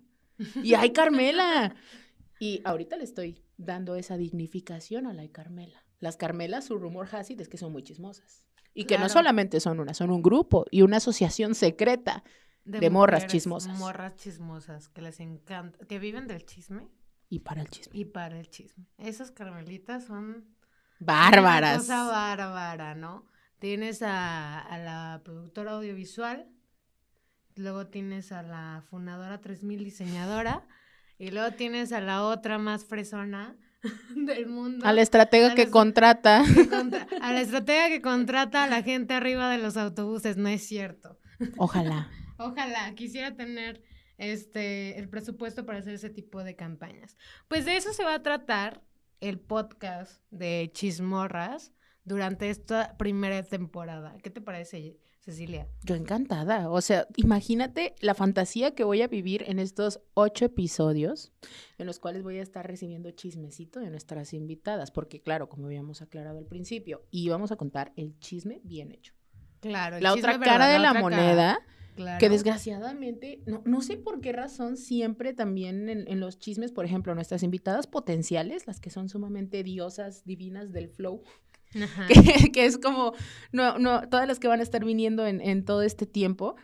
Y 0.63 0.75
¡ay, 0.75 0.93
Carmela! 0.93 1.75
Y 2.39 2.63
ahorita 2.65 2.97
le 2.97 3.05
estoy 3.05 3.43
dando 3.59 3.95
esa 3.97 4.17
dignificación 4.17 5.07
a 5.07 5.13
la 5.13 5.29
Carmela. 5.29 5.85
Las 5.99 6.17
Carmelas, 6.17 6.65
su 6.65 6.79
rumor 6.79 7.09
Hasid 7.11 7.41
es 7.41 7.49
que 7.49 7.59
son 7.59 7.73
muy 7.73 7.83
chismosas. 7.83 8.45
Y 8.75 8.85
que 8.85 8.99
no 8.99 9.09
solamente 9.09 9.61
son 9.61 9.81
una, 9.81 9.95
son 9.95 10.11
un 10.11 10.23
grupo 10.23 10.65
y 10.71 10.83
una 10.83 10.99
asociación 10.99 11.55
secreta. 11.55 12.23
de 12.65 12.89
morras 12.91 13.27
chismosas. 13.27 13.77
Morras 13.79 14.15
chismosas 14.17 14.89
que 14.89 15.03
les 15.03 15.19
encanta, 15.21 15.85
que 15.87 15.99
viven 15.99 16.27
del 16.29 16.45
chisme 16.45 16.87
Y 17.29 17.41
para 17.41 17.63
el 17.63 17.69
chisme. 17.69 17.99
y 17.99 18.05
para 18.05 18.39
el 18.39 18.49
chisme. 18.49 18.87
Esas 18.99 19.31
carmelitas 19.33 20.05
son 20.05 20.45
Bárbaras. 21.01 21.87
Una 21.87 22.03
cosa 22.03 22.11
bárbara, 22.11 22.95
¿no? 22.95 23.27
Tienes 23.59 24.03
a, 24.03 24.61
a 24.61 24.79
la 24.79 25.21
productora 25.25 25.73
audiovisual, 25.73 26.47
luego 27.57 27.87
tienes 27.89 28.33
a 28.33 28.43
la 28.43 28.85
fundadora 28.89 29.41
3000 29.41 29.83
diseñadora, 29.85 30.67
y 31.19 31.31
luego 31.31 31.53
tienes 31.57 31.93
a 31.93 32.01
la 32.01 32.23
otra 32.25 32.59
más 32.59 32.85
fresona 32.85 33.57
del 34.15 34.47
mundo. 34.47 34.87
A 34.87 34.93
la 34.93 35.03
estratega 35.03 35.53
A 35.53 35.55
que 35.55 35.71
contrata. 35.71 36.43
que 36.55 36.69
contra- 36.69 37.07
a 37.21 37.33
la 37.33 37.41
estratega 37.41 37.89
que 37.89 38.01
contrata 38.03 38.65
a 38.65 38.69
la 38.69 38.83
gente 38.83 39.15
arriba 39.15 39.51
de 39.51 39.59
los 39.59 39.77
autobuses, 39.77 40.37
no 40.37 40.49
es 40.49 40.67
cierto. 40.67 41.19
Ojalá. 41.57 42.11
Ojalá 42.39 42.95
quisiera 42.95 43.35
tener 43.37 43.83
este 44.19 44.99
el 44.99 45.09
presupuesto 45.09 45.65
para 45.67 45.79
hacer 45.79 45.95
ese 45.95 46.11
tipo 46.11 46.43
de 46.45 46.57
campañas. 46.57 47.17
Pues 47.49 47.65
de 47.65 47.77
eso 47.77 47.93
se 47.93 48.05
va 48.05 48.15
a 48.15 48.23
tratar 48.23 48.83
el 49.21 49.39
podcast 49.39 50.23
de 50.31 50.71
Chismorras 50.73 51.73
durante 52.05 52.51
esta 52.51 52.97
primera 52.97 53.43
temporada. 53.43 54.17
¿Qué 54.23 54.31
te 54.31 54.41
parece, 54.41 54.99
Cecilia? 55.21 55.69
Yo 55.85 55.95
encantada. 55.95 56.71
O 56.71 56.81
sea, 56.81 57.07
imagínate 57.17 57.95
la 58.01 58.15
fantasía 58.15 58.75
que 58.75 58.85
voy 58.85 59.03
a 59.03 59.07
vivir 59.07 59.45
en 59.47 59.59
estos 59.59 60.01
ocho 60.15 60.47
episodios, 60.47 61.33
en 61.79 61.87
los 61.87 61.99
cuales 61.99 62.23
voy 62.23 62.39
a 62.39 62.43
estar 62.43 62.67
recibiendo 62.67 63.11
chismecito 63.11 63.81
de 63.81 63.91
nuestras 63.91 64.33
invitadas, 64.33 64.91
porque 64.91 65.21
claro, 65.21 65.49
como 65.49 65.67
habíamos 65.67 66.01
aclarado 66.01 66.39
al 66.39 66.47
principio, 66.47 67.03
íbamos 67.11 67.53
a 67.53 67.57
contar 67.57 67.93
el 67.97 68.19
chisme 68.19 68.61
bien 68.65 68.93
hecho. 68.93 69.13
Claro. 69.61 69.99
el 69.99 70.03
La 70.03 70.15
otra 70.15 70.33
¿verdad? 70.39 70.47
cara 70.47 70.69
de 70.69 70.79
la 70.79 70.89
cara. 70.89 71.01
moneda, 71.01 71.61
Claro. 71.97 72.19
que 72.19 72.31
desgraciadamente, 72.31 73.43
no, 73.47 73.63
no 73.67 73.83
sé 73.83 73.99
por 73.99 74.21
qué 74.23 74.33
razón, 74.33 74.79
siempre 74.79 75.35
también 75.35 75.89
en, 75.91 76.09
en 76.09 76.21
los 76.21 76.39
chismes, 76.39 76.73
por 76.73 76.87
ejemplo, 76.87 77.15
nuestras 77.15 77.43
invitadas 77.43 77.87
potenciales, 77.87 78.67
las 78.67 78.81
que 78.81 78.89
son 78.89 79.11
sumamente 79.11 79.63
diosas, 79.63 80.25
divinas 80.25 80.73
del 80.73 80.89
flow. 80.89 81.23
que, 82.09 82.53
que 82.53 82.65
es 82.65 82.79
como, 82.79 83.13
no, 83.53 83.79
no, 83.79 84.09
todas 84.09 84.27
las 84.27 84.39
que 84.39 84.49
van 84.49 84.61
a 84.61 84.63
estar 84.63 84.85
viniendo 84.85 85.27
en, 85.27 85.41
en 85.41 85.65
todo 85.65 85.83
este 85.83 86.07
tiempo, 86.07 86.57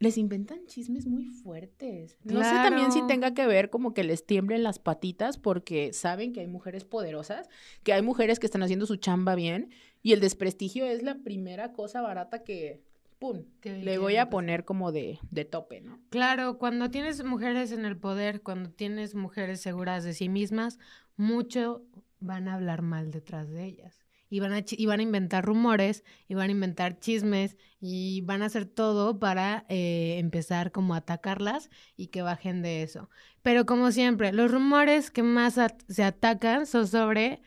les 0.00 0.16
inventan 0.16 0.64
chismes 0.66 1.06
muy 1.06 1.26
fuertes. 1.26 2.16
No 2.24 2.42
sé 2.42 2.50
también 2.50 2.90
si 2.90 3.06
tenga 3.06 3.34
que 3.34 3.46
ver 3.46 3.68
como 3.68 3.92
que 3.92 4.02
les 4.02 4.24
tiemblen 4.24 4.62
las 4.62 4.78
patitas 4.78 5.36
porque 5.36 5.92
saben 5.92 6.32
que 6.32 6.40
hay 6.40 6.46
mujeres 6.46 6.84
poderosas, 6.84 7.48
que 7.82 7.92
hay 7.92 8.00
mujeres 8.00 8.38
que 8.38 8.46
están 8.46 8.62
haciendo 8.62 8.86
su 8.86 8.96
chamba 8.96 9.34
bien 9.34 9.70
y 10.02 10.12
el 10.12 10.20
desprestigio 10.20 10.86
es 10.86 11.02
la 11.02 11.16
primera 11.16 11.74
cosa 11.74 12.00
barata 12.00 12.44
que, 12.44 12.82
¡pum!, 13.18 13.44
le 13.62 13.98
voy 13.98 14.16
a 14.16 14.30
poner 14.30 14.64
como 14.64 14.90
de, 14.90 15.18
de 15.30 15.44
tope, 15.44 15.82
¿no? 15.82 16.00
Claro, 16.08 16.56
cuando 16.56 16.90
tienes 16.90 17.22
mujeres 17.22 17.70
en 17.70 17.84
el 17.84 17.98
poder, 17.98 18.40
cuando 18.40 18.70
tienes 18.70 19.14
mujeres 19.14 19.60
seguras 19.60 20.02
de 20.02 20.14
sí 20.14 20.30
mismas, 20.30 20.78
mucho 21.18 21.84
van 22.20 22.48
a 22.48 22.54
hablar 22.54 22.80
mal 22.80 23.10
detrás 23.10 23.50
de 23.50 23.64
ellas. 23.66 24.06
Y 24.30 24.40
van, 24.40 24.52
a, 24.52 24.62
y 24.66 24.86
van 24.86 25.00
a 25.00 25.02
inventar 25.02 25.44
rumores, 25.44 26.04
y 26.28 26.34
van 26.34 26.48
a 26.50 26.52
inventar 26.52 26.98
chismes, 27.00 27.56
y 27.80 28.22
van 28.22 28.42
a 28.42 28.46
hacer 28.46 28.64
todo 28.66 29.18
para 29.18 29.66
eh, 29.68 30.18
empezar 30.18 30.72
como 30.72 30.94
a 30.94 30.98
atacarlas 30.98 31.68
y 31.96 32.08
que 32.08 32.22
bajen 32.22 32.62
de 32.62 32.82
eso. 32.84 33.10
Pero 33.42 33.66
como 33.66 33.90
siempre, 33.92 34.32
los 34.32 34.50
rumores 34.50 35.10
que 35.10 35.22
más 35.24 35.58
at- 35.58 35.82
se 35.88 36.04
atacan 36.04 36.66
son 36.66 36.86
sobre 36.88 37.42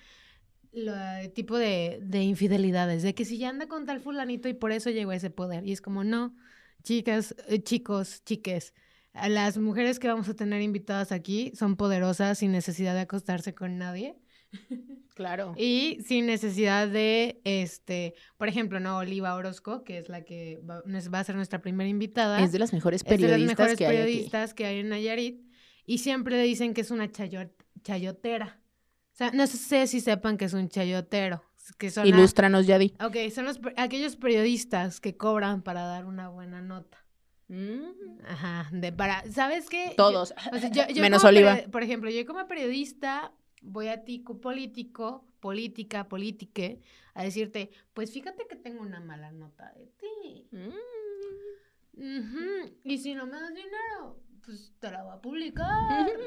lo- 0.71 0.95
el 0.95 1.31
tipo 1.33 1.57
de, 1.57 1.99
de 2.03 2.23
infidelidades, 2.23 3.03
de 3.03 3.13
que 3.15 3.25
si 3.25 3.37
ya 3.37 3.49
anda 3.49 3.67
con 3.67 3.85
tal 3.85 3.99
fulanito 3.99 4.49
y 4.49 4.53
por 4.53 4.71
eso 4.71 4.89
llegó 4.89 5.11
a 5.11 5.15
ese 5.15 5.29
poder. 5.29 5.65
Y 5.67 5.71
es 5.73 5.81
como, 5.81 6.03
no, 6.03 6.35
chicas, 6.83 7.35
eh, 7.47 7.61
chicos, 7.63 8.23
chiques, 8.25 8.73
las 9.13 9.57
mujeres 9.59 9.99
que 9.99 10.07
vamos 10.07 10.27
a 10.29 10.35
tener 10.35 10.61
invitadas 10.61 11.11
aquí 11.11 11.51
son 11.55 11.75
poderosas 11.77 12.39
sin 12.39 12.51
necesidad 12.51 12.95
de 12.95 13.01
acostarse 13.01 13.53
con 13.53 13.77
nadie 13.77 14.17
Claro. 15.15 15.53
y 15.57 15.99
sin 16.05 16.25
necesidad 16.25 16.87
de, 16.87 17.39
este, 17.43 18.15
por 18.37 18.47
ejemplo, 18.47 18.79
no, 18.79 18.97
Oliva 18.97 19.35
Orozco, 19.35 19.83
que 19.83 19.99
es 19.99 20.09
la 20.09 20.23
que 20.23 20.59
va, 20.67 20.81
nos 20.85 21.13
va 21.13 21.19
a 21.19 21.23
ser 21.23 21.35
nuestra 21.35 21.61
primera 21.61 21.87
invitada. 21.89 22.41
Es 22.41 22.51
de 22.51 22.59
las 22.59 22.73
mejores 22.73 23.01
es 23.01 23.05
de 23.05 23.11
las 23.11 23.19
periodistas 23.21 23.57
mejores 23.59 23.77
que 23.77 23.85
hay 23.85 23.95
aquí. 23.97 24.01
periodistas 24.05 24.53
que 24.53 24.65
hay 24.65 24.79
en 24.79 24.89
Nayarit 24.89 25.41
y 25.85 25.99
siempre 25.99 26.37
le 26.37 26.43
dicen 26.43 26.73
que 26.73 26.81
es 26.81 26.89
una 26.91 27.11
chayo- 27.11 27.51
chayotera. 27.83 28.59
O 29.13 29.15
sea, 29.15 29.29
no 29.31 29.45
sé 29.45 29.85
si 29.85 29.99
sepan 29.99 30.37
que 30.37 30.45
es 30.45 30.53
un 30.53 30.67
chayotero, 30.69 31.43
que 31.77 31.91
son 31.91 32.05
a- 32.05 32.07
Ilústranos, 32.07 32.65
Yadi. 32.65 32.95
Ok, 33.05 33.15
son 33.33 33.45
los, 33.45 33.59
aquellos 33.77 34.15
periodistas 34.15 34.99
que 34.99 35.15
cobran 35.15 35.61
para 35.61 35.83
dar 35.83 36.05
una 36.05 36.29
buena 36.29 36.61
nota. 36.61 36.97
Mm. 37.49 38.23
Ajá, 38.27 38.69
de 38.71 38.91
para, 38.91 39.23
¿sabes 39.31 39.69
qué? 39.69 39.89
Yo- 39.89 39.95
Todos. 39.95 40.33
o 40.51 40.57
sea, 40.57 40.69
yo- 40.71 40.87
yo 40.87 41.01
Menos 41.03 41.23
Oliva. 41.23 41.59
Por 41.71 41.83
ejemplo, 41.83 42.09
yo 42.09 42.25
como 42.25 42.47
periodista 42.47 43.31
voy 43.63 43.87
a 43.87 44.03
ti 44.03 44.23
co- 44.23 44.39
político, 44.39 45.25
política, 45.39 46.07
politique, 46.07 46.79
a 47.13 47.23
decirte, 47.23 47.71
pues 47.93 48.11
fíjate 48.11 48.47
que 48.47 48.55
tengo 48.55 48.81
una 48.81 48.99
mala 48.99 49.31
nota 49.31 49.71
de 49.73 49.87
ti. 49.87 50.47
Mm. 50.51 50.73
Y 52.83 52.97
si 52.97 53.13
no 53.15 53.25
me 53.25 53.39
das 53.39 53.53
dinero, 53.53 54.19
pues 54.45 54.73
te 54.79 54.91
la 54.91 55.03
voy 55.03 55.13
a 55.15 55.21
publicar. 55.21 56.07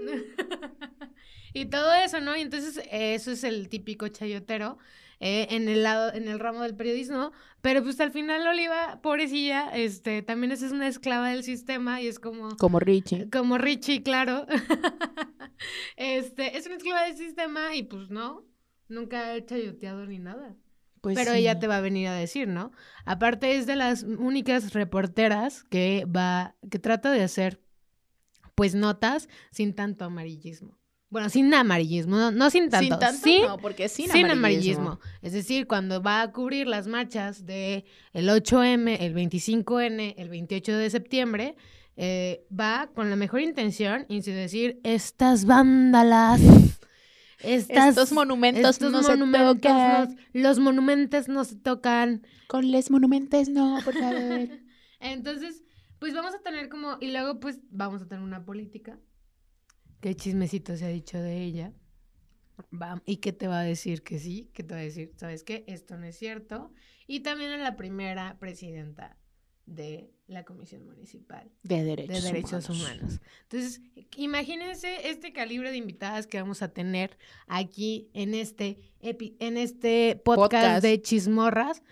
y 1.54 1.66
todo 1.66 1.92
eso, 1.94 2.20
¿no? 2.20 2.36
Y 2.36 2.40
entonces 2.42 2.80
eso 2.90 3.30
es 3.32 3.44
el 3.44 3.68
típico 3.68 4.08
chayotero 4.08 4.78
eh, 5.20 5.46
en 5.50 5.68
el 5.68 5.82
lado, 5.82 6.12
en 6.12 6.28
el 6.28 6.38
ramo 6.40 6.62
del 6.62 6.74
periodismo. 6.74 7.32
Pero 7.60 7.82
pues 7.82 8.00
al 8.00 8.10
final 8.10 8.46
Oliva, 8.46 9.00
pobrecilla, 9.02 9.68
este, 9.70 10.22
también 10.22 10.50
es 10.50 10.62
una 10.62 10.88
esclava 10.88 11.28
del 11.28 11.44
sistema 11.44 12.00
y 12.00 12.06
es 12.08 12.18
como 12.18 12.56
Como 12.56 12.80
Richie. 12.80 13.28
como 13.30 13.58
Richie, 13.58 14.02
claro. 14.02 14.46
este, 15.96 16.56
es 16.56 16.66
una 16.66 16.76
esclava 16.76 17.02
del 17.02 17.16
sistema 17.16 17.74
y 17.74 17.82
pues 17.82 18.10
no, 18.10 18.46
nunca 18.88 19.32
ha 19.32 19.44
chayoteado 19.44 20.06
ni 20.06 20.18
nada. 20.18 20.56
Pues 21.02 21.16
Pero 21.16 21.32
sí. 21.32 21.38
ella 21.38 21.58
te 21.58 21.66
va 21.66 21.78
a 21.78 21.80
venir 21.80 22.08
a 22.08 22.14
decir, 22.14 22.46
¿no? 22.48 22.72
Aparte 23.06 23.56
es 23.56 23.66
de 23.66 23.76
las 23.76 24.02
únicas 24.02 24.74
reporteras 24.74 25.64
que 25.64 26.04
va, 26.04 26.56
que 26.70 26.78
trata 26.78 27.10
de 27.10 27.22
hacer, 27.22 27.62
pues, 28.54 28.74
notas 28.74 29.28
sin 29.50 29.74
tanto 29.74 30.04
amarillismo. 30.04 30.76
Bueno, 31.10 31.28
sin 31.28 31.52
amarillismo, 31.52 32.16
no, 32.16 32.30
no 32.30 32.50
sin 32.50 32.70
tanto, 32.70 32.88
Sin 32.94 32.98
tanto, 33.00 33.20
sin, 33.22 33.42
no, 33.42 33.58
porque 33.58 33.88
sin, 33.88 34.08
sin 34.10 34.26
amarillismo. 34.30 34.90
amarillismo. 34.92 35.00
Es 35.22 35.32
decir, 35.32 35.66
cuando 35.66 36.00
va 36.00 36.22
a 36.22 36.30
cubrir 36.32 36.66
las 36.68 36.86
marchas 36.86 37.44
de 37.44 37.84
el 38.12 38.28
8M, 38.28 38.96
el 39.00 39.14
25N, 39.14 40.14
el 40.16 40.28
28 40.28 40.76
de 40.76 40.88
septiembre, 40.90 41.56
eh, 41.96 42.46
va 42.58 42.88
con 42.94 43.10
la 43.10 43.16
mejor 43.16 43.40
intención 43.40 44.06
y 44.08 44.22
sin 44.22 44.34
decir, 44.36 44.80
estas 44.84 45.44
vándalas 45.44 46.40
Estas- 47.42 47.88
Estos 47.90 48.12
monumentos 48.12 48.70
estos 48.76 48.92
no 48.92 49.02
se 49.02 49.10
monumentos 49.12 49.56
tocan. 49.62 50.14
no- 50.34 50.40
los 50.42 50.58
monumentos 50.58 51.26
no 51.28 51.44
se 51.44 51.56
tocan. 51.56 52.22
Con 52.48 52.70
les 52.70 52.90
monumentos 52.90 53.48
no, 53.48 53.78
por 53.84 53.94
favor. 53.94 54.48
Entonces, 55.00 55.64
pues 55.98 56.12
vamos 56.14 56.34
a 56.34 56.38
tener 56.42 56.68
como, 56.68 56.98
y 57.00 57.10
luego 57.12 57.40
pues 57.40 57.60
vamos 57.70 58.02
a 58.02 58.06
tener 58.06 58.22
una 58.22 58.44
política. 58.44 58.98
¿Qué 60.00 60.14
chismecito 60.16 60.76
se 60.76 60.84
ha 60.86 60.88
dicho 60.88 61.18
de 61.18 61.42
ella? 61.42 61.72
Va- 62.72 63.02
¿Y 63.06 63.16
qué 63.16 63.32
te 63.32 63.48
va 63.48 63.60
a 63.60 63.64
decir 63.64 64.02
que 64.02 64.18
sí? 64.18 64.50
¿Qué 64.52 64.62
te 64.62 64.74
va 64.74 64.80
a 64.80 64.84
decir? 64.84 65.12
¿Sabes 65.16 65.42
qué? 65.44 65.64
Esto 65.66 65.96
no 65.96 66.06
es 66.06 66.16
cierto. 66.16 66.72
Y 67.06 67.20
también 67.20 67.50
a 67.52 67.56
la 67.56 67.76
primera 67.76 68.36
presidenta 68.38 69.16
de 69.66 70.10
la 70.26 70.44
Comisión 70.44 70.84
Municipal 70.84 71.50
De 71.62 71.84
derechos, 71.84 72.22
de 72.24 72.32
Derechos 72.32 72.68
Humanos. 72.70 73.20
Entonces, 73.42 73.80
imagínense 74.16 75.08
este 75.08 75.32
calibre 75.32 75.70
de 75.70 75.76
invitadas 75.76 76.26
que 76.26 76.40
vamos 76.40 76.62
a 76.62 76.72
tener 76.72 77.16
aquí 77.46 78.10
en 78.14 78.34
este, 78.34 78.78
epi- 79.00 79.36
en 79.38 79.56
este 79.56 80.20
podcast, 80.24 80.52
Podcast. 80.52 80.82
de 80.82 81.00
chismorras. 81.02 81.82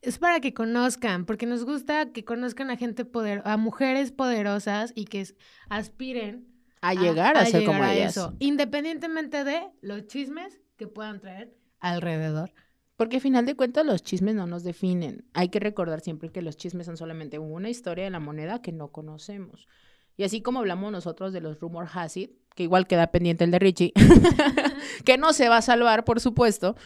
Es 0.00 0.18
para 0.18 0.40
que 0.40 0.52
conozcan, 0.54 1.24
porque 1.24 1.46
nos 1.46 1.64
gusta 1.64 2.12
que 2.12 2.24
conozcan 2.24 2.70
a 2.70 2.76
gente 2.76 3.04
poder, 3.04 3.40
a 3.46 3.56
mujeres 3.56 4.12
poderosas 4.12 4.92
y 4.94 5.06
que 5.06 5.26
aspiren 5.70 6.46
A 6.84 6.94
llegar 6.94 7.36
a, 7.36 7.46
ser 7.46 7.60
llegar 7.60 7.76
como 7.76 7.84
a 7.84 7.94
ellas. 7.94 8.16
eso, 8.16 8.34
independientemente 8.38 9.44
de 9.44 9.62
los 9.80 10.06
chismes 10.06 10.60
que 10.76 10.86
puedan 10.86 11.20
traer 11.20 11.56
alrededor. 11.80 12.52
Porque 12.96 13.16
al 13.16 13.22
final 13.22 13.44
de 13.46 13.56
cuentas 13.56 13.84
los 13.84 14.02
chismes 14.02 14.34
no 14.34 14.46
nos 14.46 14.62
definen. 14.62 15.24
Hay 15.32 15.48
que 15.48 15.58
recordar 15.58 16.00
siempre 16.00 16.30
que 16.30 16.42
los 16.42 16.56
chismes 16.56 16.86
son 16.86 16.96
solamente 16.96 17.38
una 17.38 17.68
historia 17.68 18.04
de 18.04 18.10
la 18.10 18.20
moneda 18.20 18.62
que 18.62 18.72
no 18.72 18.88
conocemos. 18.88 19.66
Y 20.16 20.22
así 20.22 20.42
como 20.42 20.60
hablamos 20.60 20.92
nosotros 20.92 21.32
de 21.32 21.40
los 21.40 21.58
rumor 21.58 21.88
has 21.92 22.16
it, 22.16 22.30
que 22.54 22.62
igual 22.62 22.86
queda 22.86 23.08
pendiente 23.08 23.42
el 23.42 23.50
de 23.50 23.58
Richie, 23.58 23.92
que 25.04 25.18
no 25.18 25.32
se 25.32 25.48
va 25.48 25.56
a 25.56 25.62
salvar, 25.62 26.04
por 26.04 26.20
supuesto. 26.20 26.76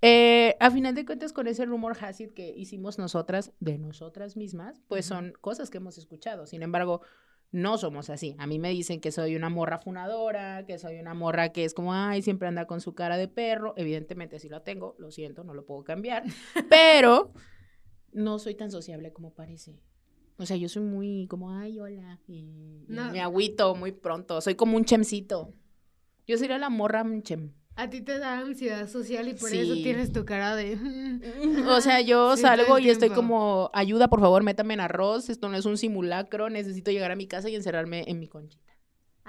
eh, 0.00 0.56
a 0.58 0.70
final 0.70 0.94
de 0.94 1.04
cuentas, 1.04 1.34
con 1.34 1.46
ese 1.48 1.66
rumor 1.66 1.96
has 2.00 2.20
it 2.20 2.32
que 2.32 2.48
hicimos 2.56 2.98
nosotras, 2.98 3.52
de 3.60 3.76
nosotras 3.76 4.36
mismas, 4.36 4.80
pues 4.88 5.04
son 5.04 5.34
cosas 5.42 5.68
que 5.68 5.76
hemos 5.76 5.98
escuchado. 5.98 6.46
Sin 6.46 6.62
embargo, 6.62 7.02
no 7.50 7.78
somos 7.78 8.10
así. 8.10 8.34
A 8.38 8.46
mí 8.46 8.58
me 8.58 8.70
dicen 8.70 9.00
que 9.00 9.10
soy 9.10 9.34
una 9.36 9.48
morra 9.48 9.78
funadora, 9.78 10.66
que 10.66 10.78
soy 10.78 10.98
una 10.98 11.14
morra 11.14 11.50
que 11.50 11.64
es 11.64 11.72
como, 11.74 11.94
ay, 11.94 12.20
siempre 12.22 12.48
anda 12.48 12.66
con 12.66 12.80
su 12.80 12.94
cara 12.94 13.16
de 13.16 13.28
perro. 13.28 13.72
Evidentemente 13.76 14.38
sí 14.38 14.48
lo 14.48 14.62
tengo, 14.62 14.94
lo 14.98 15.10
siento, 15.10 15.44
no 15.44 15.54
lo 15.54 15.64
puedo 15.64 15.82
cambiar. 15.84 16.24
Pero 16.70 17.32
no 18.12 18.38
soy 18.38 18.54
tan 18.54 18.70
sociable 18.70 19.12
como 19.12 19.32
parece. 19.34 19.80
O 20.36 20.46
sea, 20.46 20.56
yo 20.56 20.68
soy 20.68 20.82
muy 20.82 21.26
como, 21.28 21.50
ay, 21.52 21.80
hola. 21.80 22.20
Y, 22.28 22.34
y 22.36 22.84
No. 22.88 23.10
me 23.10 23.20
agüito 23.20 23.74
muy 23.74 23.92
pronto. 23.92 24.40
Soy 24.40 24.54
como 24.54 24.76
un 24.76 24.84
chemcito. 24.84 25.52
Yo 26.26 26.36
sería 26.36 26.58
la 26.58 26.68
morra 26.70 27.02
un 27.02 27.22
chem. 27.22 27.52
A 27.78 27.88
ti 27.88 28.00
te 28.00 28.18
da 28.18 28.40
ansiedad 28.40 28.88
social 28.88 29.28
y 29.28 29.34
por 29.34 29.54
eso 29.54 29.74
tienes 29.74 30.12
tu 30.12 30.24
cara 30.24 30.56
de... 30.56 30.76
O 31.68 31.80
sea, 31.80 32.00
yo 32.02 32.34
Sí, 32.34 32.42
salgo 32.42 32.78
y 32.80 32.90
estoy 32.90 33.10
como, 33.10 33.70
ayuda, 33.72 34.08
por 34.08 34.18
favor, 34.18 34.42
métame 34.42 34.74
en 34.74 34.80
arroz. 34.80 35.30
Esto 35.30 35.48
no 35.48 35.56
es 35.56 35.64
un 35.64 35.78
simulacro. 35.78 36.50
Necesito 36.50 36.90
llegar 36.90 37.12
a 37.12 37.16
mi 37.16 37.28
casa 37.28 37.48
y 37.48 37.54
encerrarme 37.54 38.04
en 38.08 38.18
mi 38.18 38.26
conchita. 38.26 38.74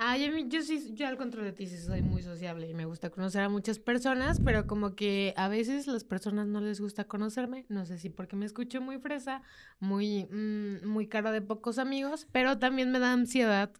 Ay, 0.02 0.26
a 0.26 0.32
mí, 0.32 0.46
yo 0.48 0.64
sí, 0.64 0.94
yo 0.96 1.08
al 1.08 1.18
contrario 1.18 1.52
de 1.52 1.58
ti 1.58 1.68
sí 1.68 1.78
soy 1.78 2.02
muy 2.02 2.24
sociable 2.24 2.68
y 2.68 2.74
me 2.74 2.86
gusta 2.86 3.10
conocer 3.12 3.42
a 3.42 3.50
muchas 3.50 3.78
personas, 3.78 4.40
pero 4.40 4.66
como 4.66 4.96
que 4.96 5.34
a 5.36 5.48
veces 5.50 5.88
las 5.88 6.06
personas 6.06 6.48
no 6.48 6.62
les 6.62 6.80
gusta 6.80 7.04
conocerme, 7.04 7.66
no 7.68 7.86
sé 7.86 7.98
si 8.00 8.10
porque 8.10 8.38
me 8.38 8.46
escucho 8.46 8.82
muy 8.82 8.98
fresa, 8.98 9.44
muy, 9.80 10.24
mm, 10.32 10.88
muy 10.88 11.08
cara 11.08 11.32
de 11.34 11.42
pocos 11.42 11.78
amigos, 11.80 12.28
pero 12.32 12.58
también 12.58 12.92
me 12.92 13.00
da 13.00 13.12
ansiedad. 13.12 13.72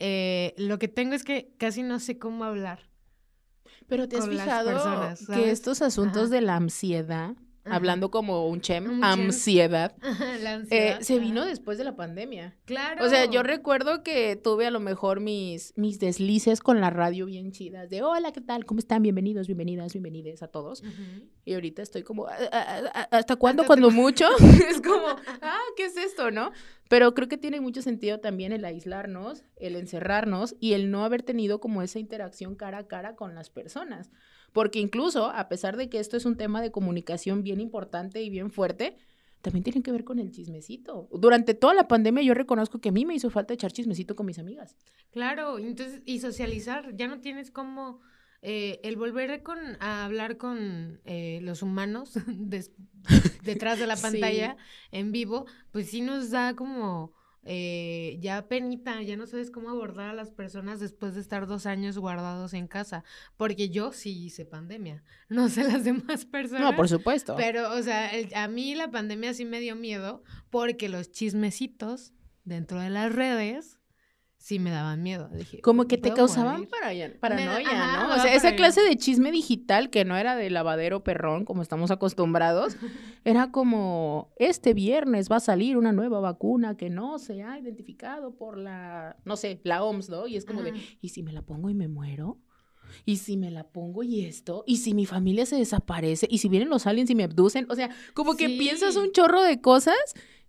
Eh, 0.00 0.52
lo 0.58 0.80
que 0.80 0.88
tengo 0.88 1.14
es 1.14 1.22
que 1.22 1.54
casi 1.58 1.84
no 1.84 2.00
sé 2.00 2.18
cómo 2.18 2.42
hablar. 2.42 2.91
Pero 3.88 4.08
te 4.08 4.16
has 4.16 4.28
fijado 4.28 4.70
personas, 4.70 5.26
que 5.26 5.50
estos 5.50 5.82
asuntos 5.82 6.24
Ajá. 6.24 6.34
de 6.34 6.40
la 6.40 6.56
ansiedad, 6.56 7.34
Ajá. 7.64 7.76
hablando 7.76 8.10
como 8.10 8.48
un 8.48 8.60
chem, 8.60 8.84
Un 8.84 8.90
chem. 9.00 9.04
ansiedad, 9.04 9.94
La 10.42 10.50
eh, 10.50 10.54
ansiedad. 10.54 11.00
se 11.00 11.18
vino 11.18 11.44
después 11.44 11.78
de 11.78 11.84
la 11.84 11.94
pandemia. 11.94 12.56
Claro. 12.64 13.04
O 13.04 13.08
sea, 13.08 13.26
yo 13.26 13.42
recuerdo 13.42 14.02
que 14.02 14.34
tuve 14.36 14.66
a 14.66 14.70
lo 14.70 14.80
mejor 14.80 15.20
mis, 15.20 15.72
mis 15.76 15.98
deslices 16.00 16.60
con 16.60 16.80
la 16.80 16.90
radio 16.90 17.24
bien 17.26 17.52
chidas, 17.52 17.88
de 17.88 18.02
hola, 18.02 18.32
¿qué 18.32 18.40
tal? 18.40 18.64
¿Cómo 18.64 18.78
están? 18.80 19.02
Bienvenidos, 19.02 19.46
bienvenidas, 19.46 19.92
bienvenidas 19.92 20.42
a 20.42 20.48
todos. 20.48 20.82
Y 21.44 21.54
ahorita 21.54 21.82
estoy 21.82 22.02
como, 22.02 22.26
"Ah, 22.26 22.36
ah, 22.52 22.82
ah, 22.94 23.08
¿hasta 23.12 23.36
cuándo? 23.36 23.64
Cuando 23.64 23.90
mucho. 23.90 24.26
es 24.68 24.80
como, 24.80 25.06
ah, 25.42 25.58
¿qué 25.76 25.84
es 25.84 25.96
esto, 25.96 26.30
no? 26.30 26.50
Pero 26.88 27.14
creo 27.14 27.28
que 27.28 27.38
tiene 27.38 27.60
mucho 27.60 27.80
sentido 27.80 28.18
también 28.20 28.52
el 28.52 28.64
aislarnos, 28.64 29.44
el 29.56 29.76
encerrarnos 29.76 30.56
y 30.60 30.74
el 30.74 30.90
no 30.90 31.04
haber 31.04 31.22
tenido 31.22 31.60
como 31.60 31.80
esa 31.82 31.98
interacción 31.98 32.54
cara 32.54 32.78
a 32.78 32.86
cara 32.88 33.14
con 33.16 33.34
las 33.34 33.48
personas. 33.50 34.10
Porque 34.52 34.78
incluso, 34.80 35.26
a 35.30 35.48
pesar 35.48 35.76
de 35.76 35.88
que 35.88 35.98
esto 35.98 36.16
es 36.16 36.24
un 36.26 36.36
tema 36.36 36.60
de 36.62 36.70
comunicación 36.70 37.42
bien 37.42 37.60
importante 37.60 38.22
y 38.22 38.30
bien 38.30 38.50
fuerte, 38.50 38.96
también 39.40 39.64
tiene 39.64 39.82
que 39.82 39.90
ver 39.92 40.04
con 40.04 40.18
el 40.18 40.30
chismecito. 40.30 41.08
Durante 41.12 41.54
toda 41.54 41.74
la 41.74 41.88
pandemia 41.88 42.22
yo 42.22 42.34
reconozco 42.34 42.80
que 42.80 42.90
a 42.90 42.92
mí 42.92 43.04
me 43.04 43.14
hizo 43.14 43.28
falta 43.30 43.54
echar 43.54 43.72
chismecito 43.72 44.14
con 44.14 44.26
mis 44.26 44.38
amigas. 44.38 44.76
Claro, 45.10 45.58
entonces, 45.58 46.02
y 46.04 46.20
socializar, 46.20 46.94
ya 46.94 47.08
no 47.08 47.20
tienes 47.20 47.50
como 47.50 48.00
eh, 48.42 48.78
el 48.84 48.96
volver 48.96 49.42
con, 49.42 49.58
a 49.80 50.04
hablar 50.04 50.36
con 50.36 51.00
eh, 51.04 51.40
los 51.42 51.62
humanos 51.62 52.12
des- 52.26 52.72
detrás 53.42 53.78
de 53.78 53.86
la 53.86 53.96
Sí. 53.96 54.02
pantalla 54.02 54.56
en 54.92 55.12
vivo, 55.12 55.46
pues 55.70 55.88
sí 55.90 56.02
nos 56.02 56.30
da 56.30 56.54
como 56.54 57.12
eh, 57.44 58.18
ya 58.20 58.46
penita, 58.48 59.02
ya 59.02 59.16
no 59.16 59.26
sabes 59.26 59.50
cómo 59.50 59.70
abordar 59.70 60.10
a 60.10 60.12
las 60.14 60.30
personas 60.30 60.78
después 60.80 61.14
de 61.14 61.20
estar 61.20 61.46
dos 61.46 61.66
años 61.66 61.98
guardados 61.98 62.54
en 62.54 62.68
casa, 62.68 63.02
porque 63.36 63.68
yo 63.68 63.92
sí 63.92 64.24
hice 64.26 64.44
pandemia, 64.44 65.02
no 65.28 65.48
sé 65.48 65.64
las 65.64 65.84
demás 65.84 66.24
personas. 66.24 66.62
No, 66.70 66.76
por 66.76 66.88
supuesto. 66.88 67.34
Pero, 67.36 67.72
o 67.74 67.82
sea, 67.82 68.08
el- 68.10 68.32
a 68.34 68.48
mí 68.48 68.74
la 68.74 68.90
pandemia 68.90 69.34
sí 69.34 69.44
me 69.44 69.60
dio 69.60 69.74
miedo 69.76 70.22
porque 70.50 70.88
los 70.88 71.10
chismecitos 71.10 72.12
dentro 72.44 72.80
de 72.80 72.90
las 72.90 73.12
redes 73.12 73.78
sí 74.42 74.58
me 74.58 74.70
daban 74.70 75.02
miedo. 75.02 75.28
Dije, 75.32 75.60
Como 75.60 75.86
que 75.86 75.96
te 75.96 76.10
"Puedo 76.10 76.14
causaban 76.16 76.54
morir". 76.54 76.68
paranoia, 76.68 77.16
paranoia, 77.20 77.68
ajá, 77.70 78.08
¿no? 78.08 78.14
O 78.14 78.18
sea, 78.18 78.34
esa 78.34 78.54
clase 78.56 78.82
de 78.82 78.96
chisme 78.96 79.30
digital 79.30 79.88
que 79.88 80.04
no 80.04 80.16
era 80.16 80.34
de 80.36 80.50
lavadero 80.50 81.04
perrón, 81.04 81.44
como 81.44 81.62
estamos 81.62 81.90
acostumbrados, 81.92 82.76
era 83.24 83.52
como, 83.52 84.32
este 84.38 84.74
viernes 84.74 85.30
va 85.30 85.36
a 85.36 85.40
salir 85.40 85.76
una 85.76 85.92
nueva 85.92 86.18
vacuna 86.20 86.76
que 86.76 86.90
no 86.90 87.18
se 87.20 87.42
ha 87.44 87.56
identificado 87.58 88.34
por 88.36 88.58
la, 88.58 89.16
no 89.24 89.36
sé, 89.36 89.60
la 89.62 89.84
OMS, 89.84 90.08
¿no? 90.10 90.26
Y 90.26 90.36
es 90.36 90.44
como 90.44 90.62
de. 90.62 90.74
¿y 91.00 91.10
si 91.10 91.22
me 91.22 91.32
la 91.32 91.42
pongo 91.42 91.70
y 91.70 91.74
me 91.74 91.86
muero? 91.88 92.38
¿Y 93.06 93.16
si 93.18 93.36
me 93.36 93.50
la 93.50 93.64
pongo 93.68 94.02
y 94.02 94.24
esto? 94.26 94.64
¿Y 94.66 94.78
si 94.78 94.92
mi 94.92 95.06
familia 95.06 95.46
se 95.46 95.56
desaparece? 95.56 96.26
¿Y 96.28 96.38
si 96.38 96.48
vienen 96.48 96.68
los 96.68 96.86
aliens 96.86 97.08
y 97.10 97.14
me 97.14 97.22
abducen? 97.24 97.66
O 97.70 97.74
sea, 97.74 97.88
como 98.12 98.36
que 98.36 98.48
Sí. 98.48 98.58
piensas 98.58 98.96
un 98.96 99.12
chorro 99.12 99.40
de 99.42 99.60
cosas 99.60 99.96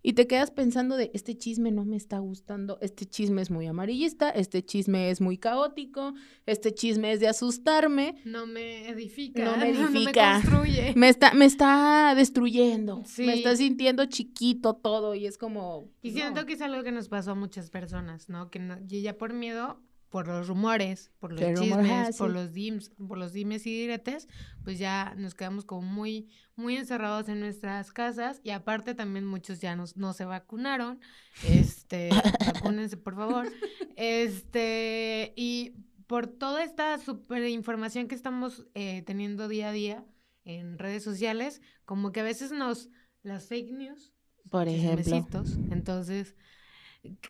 y 0.06 0.12
te 0.12 0.26
quedas 0.26 0.50
pensando 0.50 0.96
de, 0.96 1.10
este 1.14 1.34
chisme 1.34 1.70
no 1.72 1.86
me 1.86 1.96
está 1.96 2.18
gustando, 2.18 2.76
este 2.82 3.06
chisme 3.06 3.40
es 3.40 3.50
muy 3.50 3.66
amarillista, 3.66 4.28
este 4.28 4.62
chisme 4.62 5.08
es 5.10 5.22
muy 5.22 5.38
caótico, 5.38 6.12
este 6.44 6.74
chisme 6.74 7.10
es 7.12 7.20
de 7.20 7.28
asustarme, 7.28 8.20
No 8.26 8.46
me 8.46 8.86
edifica. 8.90 9.42
No 9.46 9.56
me 9.56 9.72
No 9.72 9.90
me 9.90 10.00
edifica. 10.00 10.40
construye. 10.42 10.92
me 10.94 11.08
está, 11.08 11.32
me 11.32 11.46
está 11.46 12.12
destruyendo, 12.14 13.02
Sí. 13.06 13.24
me 13.24 13.32
está 13.34 13.56
sintiendo 13.56 14.04
chiquito 14.04 14.74
todo 14.74 15.14
y 15.14 15.26
es 15.26 15.38
como... 15.38 15.88
Y 16.02 16.10
siento 16.10 16.42
no. 16.42 16.46
que 16.46 16.52
es 16.52 16.60
algo 16.60 16.82
que 16.82 16.92
nos 16.92 17.08
pasó 17.08 17.30
a 17.30 17.34
muchas 17.34 17.70
personas, 17.70 18.28
¿no? 18.28 18.50
Que 18.50 18.58
no, 18.58 18.76
y 18.86 19.00
ya 19.00 19.16
por 19.16 19.32
miedo, 19.32 19.80
por 20.14 20.28
los 20.28 20.46
rumores, 20.46 21.10
por 21.18 21.32
los 21.32 21.58
rumor 21.58 21.82
chismes, 21.82 22.16
por 22.16 22.30
los 22.30 22.52
dims, 22.52 22.90
por 22.90 23.18
los 23.18 23.32
dimes 23.32 23.66
y 23.66 23.80
diretes, 23.80 24.28
pues 24.62 24.78
ya 24.78 25.12
nos 25.16 25.34
quedamos 25.34 25.64
como 25.64 25.82
muy, 25.82 26.28
muy 26.54 26.76
encerrados 26.76 27.28
en 27.28 27.40
nuestras 27.40 27.90
casas 27.90 28.40
y 28.44 28.50
aparte 28.50 28.94
también 28.94 29.26
muchos 29.26 29.60
ya 29.60 29.74
nos, 29.74 29.96
no 29.96 30.12
se 30.12 30.24
vacunaron. 30.24 31.00
Este, 31.48 32.10
vacúnense 32.46 32.96
por 32.96 33.16
favor. 33.16 33.48
Este, 33.96 35.32
y 35.34 35.72
por 36.06 36.28
toda 36.28 36.62
esta 36.62 36.96
super 36.98 37.44
información 37.48 38.06
que 38.06 38.14
estamos 38.14 38.68
eh, 38.76 39.02
teniendo 39.02 39.48
día 39.48 39.70
a 39.70 39.72
día 39.72 40.04
en 40.44 40.78
redes 40.78 41.02
sociales, 41.02 41.60
como 41.86 42.12
que 42.12 42.20
a 42.20 42.22
veces 42.22 42.52
nos, 42.52 42.88
las 43.24 43.48
fake 43.48 43.72
news 43.72 44.12
Por 44.48 44.68
ejemplo. 44.68 45.24
entonces 45.72 46.36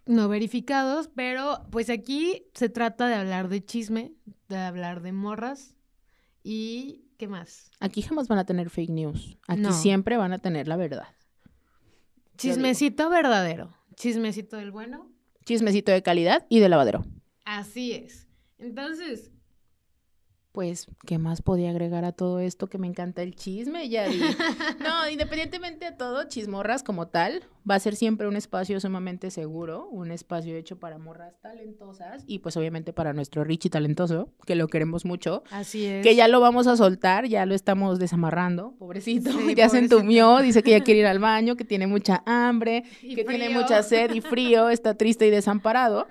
no 0.07 0.29
verificados, 0.29 1.09
pero 1.15 1.67
pues 1.71 1.91
aquí 1.91 2.45
se 2.55 2.69
trata 2.69 3.07
de 3.09 3.15
hablar 3.15 3.49
de 3.49 3.65
chisme, 3.65 4.13
de 4.49 4.57
hablar 4.59 5.03
de 5.03 5.13
morras 5.13 5.75
y 6.43 7.05
¿qué 7.19 7.29
más? 7.29 7.71
Aquí 7.81 8.03
jamás 8.03 8.29
van 8.29 8.39
a 8.39 8.45
tener 8.47 8.71
fake 8.71 8.91
news, 8.91 9.39
aquí 9.49 9.61
No. 9.63 9.73
siempre 9.73 10.17
van 10.17 10.33
a 10.33 10.39
tener 10.39 10.69
la 10.69 10.77
verdad. 10.77 11.09
Chismecito 12.37 13.09
verdadero, 13.11 13.73
chismecito 13.95 14.57
del 14.57 14.71
bueno, 14.71 15.11
Chismecito 15.45 15.93
de 15.93 16.03
calidad 16.03 16.47
y 16.49 16.61
de 16.61 16.69
lavadero. 16.71 17.05
así 17.45 17.93
es. 17.93 18.27
Entonces, 18.59 19.31
pues, 20.55 20.87
¿qué 21.05 21.19
más 21.19 21.43
podía 21.43 21.71
agregar 21.71 22.05
a 22.05 22.13
todo 22.13 22.39
esto? 22.39 22.69
Que 22.69 22.79
me 22.79 22.87
encanta 22.87 23.23
el 23.23 23.35
chisme, 23.35 23.89
ya 23.89 24.07
No, 24.79 25.11
independientemente 25.11 25.87
de 25.87 25.91
todo, 25.91 26.29
Chismorras 26.29 26.85
como 26.85 27.09
tal, 27.09 27.43
va 27.69 27.75
a 27.75 27.81
ser 27.81 27.97
siempre 27.97 28.29
un 28.29 28.37
espacio 28.37 28.79
sumamente 28.79 29.33
seguro, 29.33 29.89
un 29.89 30.13
espacio 30.13 30.55
hecho 30.55 30.79
para 30.79 30.97
morras 30.97 31.35
talentosas 31.43 32.23
y 32.29 32.39
pues 32.39 32.57
obviamente 32.57 32.93
para 32.93 33.13
nuestro 33.13 33.43
Richie 33.43 33.69
talentoso, 33.69 34.29
que 34.47 34.55
lo 34.55 34.69
queremos 34.69 35.05
mucho. 35.05 35.43
Así 35.51 35.87
es. 35.87 36.05
Que 36.05 36.15
ya 36.15 36.29
lo 36.29 36.39
vamos 36.39 36.69
a 36.69 36.77
soltar, 36.77 37.27
ya 37.27 37.47
lo 37.47 37.57
estamos 37.57 37.99
desamarrando, 37.99 38.77
pobrecito, 38.79 39.31
ya 39.57 39.69
se 39.69 39.79
entumió, 39.79 40.39
dice 40.39 40.63
que 40.63 40.71
ya 40.71 40.85
quiere 40.85 41.01
ir 41.01 41.07
al 41.07 41.19
baño, 41.19 41.57
que 41.57 41.65
tiene 41.65 41.89
mucha 41.89 42.23
hambre, 42.27 42.85
que 43.01 43.25
tiene 43.25 43.49
mucha 43.49 43.83
sed 43.83 44.15
y 44.15 44.21
frío, 44.21 44.69
está 44.69 44.95
triste 44.95 45.27
y 45.27 45.31
desamparado. 45.31 46.07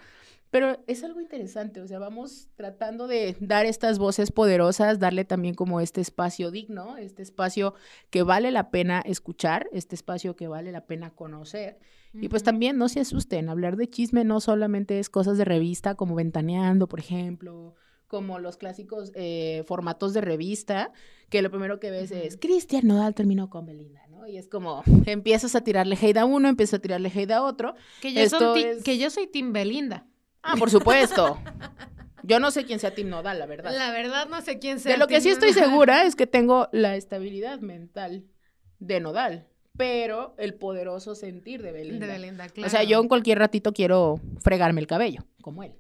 Pero 0.54 0.78
es 0.86 1.04
algo 1.04 1.20
interesante, 1.20 1.82
o 1.82 1.88
sea, 1.88 1.98
vamos 1.98 2.48
tratando 2.54 3.08
de 3.08 3.36
dar 3.40 3.66
estas 3.66 3.98
voces 3.98 4.32
poderosas, 4.32 5.00
darle 5.00 5.26
también 5.26 5.56
como 5.56 5.82
este 5.82 6.00
espacio 6.00 6.52
digno, 6.52 6.96
este 6.98 7.24
espacio 7.24 7.74
que 8.12 8.22
vale 8.22 8.52
la 8.52 8.70
pena 8.70 9.02
escuchar, 9.04 9.68
este 9.72 9.96
espacio 9.96 10.36
que 10.36 10.48
vale 10.48 10.72
la 10.72 10.86
pena 10.86 11.10
conocer. 11.10 11.80
Y 12.14 12.30
pues 12.30 12.44
también 12.44 12.78
no 12.78 12.88
se 12.88 13.00
asusten, 13.00 13.50
hablar 13.50 13.78
de 13.78 13.90
chisme 13.90 14.26
no 14.26 14.40
solamente 14.40 15.00
es 15.00 15.10
cosas 15.10 15.40
de 15.40 15.46
revista 15.46 15.96
como 15.96 16.14
Ventaneando, 16.14 16.88
por 16.88 17.00
ejemplo, 17.00 17.74
como 18.06 18.38
los 18.38 18.58
clásicos 18.58 19.12
eh, 19.16 19.64
formatos 19.66 20.14
de 20.14 20.22
revista, 20.22 20.92
que 21.30 21.42
lo 21.42 21.50
primero 21.50 21.80
que 21.80 21.90
ves 21.90 22.12
es 22.12 22.38
Cristian 22.38 22.86
Nodal 22.86 23.16
terminó 23.16 23.50
con 23.50 23.66
Belinda, 23.66 24.06
¿no? 24.08 24.28
Y 24.28 24.38
es 24.38 24.48
como 24.50 24.84
empiezas 25.08 25.56
a 25.56 25.62
tirarle 25.62 25.98
hate 26.00 26.18
a 26.18 26.26
uno, 26.26 26.48
empiezas 26.48 26.76
a 26.76 26.82
tirarle 26.84 27.10
hate 27.10 27.32
a 27.32 27.42
otro. 27.42 27.74
Que 28.02 28.14
yo, 28.14 28.54
que 28.86 29.00
yo 29.00 29.10
soy 29.10 29.26
Tim 29.26 29.52
Belinda. 29.52 30.06
Ah, 30.44 30.56
por 30.58 30.70
supuesto. 30.70 31.40
Yo 32.22 32.40
no 32.40 32.52
sé 32.52 32.66
quién 32.66 32.80
sea 32.80 32.94
Tim 32.94 33.10
Nodal, 33.10 33.40
la 33.40 33.46
verdad. 33.46 33.76
La 33.76 33.92
verdad 33.92 34.28
no 34.30 34.42
sé 34.42 34.60
quién 34.60 34.80
sea. 34.80 34.94
De 34.94 34.98
lo 34.98 35.08
que 35.08 35.22
sí 35.22 35.30
estoy 35.30 35.54
segura 35.54 36.04
es 36.04 36.16
que 36.16 36.28
tengo 36.28 36.70
la 36.72 36.96
estabilidad 36.96 37.60
mental 37.60 38.26
de 38.80 39.00
Nodal, 39.00 39.48
pero 39.78 40.36
el 40.38 40.54
poderoso 40.54 41.16
sentir 41.16 41.62
de 41.62 41.72
Belinda. 41.72 42.06
De 42.06 42.14
Belinda, 42.14 42.48
claro. 42.50 42.68
O 42.68 42.70
sea, 42.70 42.84
yo 42.84 43.02
en 43.02 43.08
cualquier 43.08 43.40
ratito 43.40 43.74
quiero 43.74 44.20
fregarme 44.40 44.80
el 44.80 44.88
cabello, 44.88 45.26
como 45.42 45.64
él. 45.64 45.74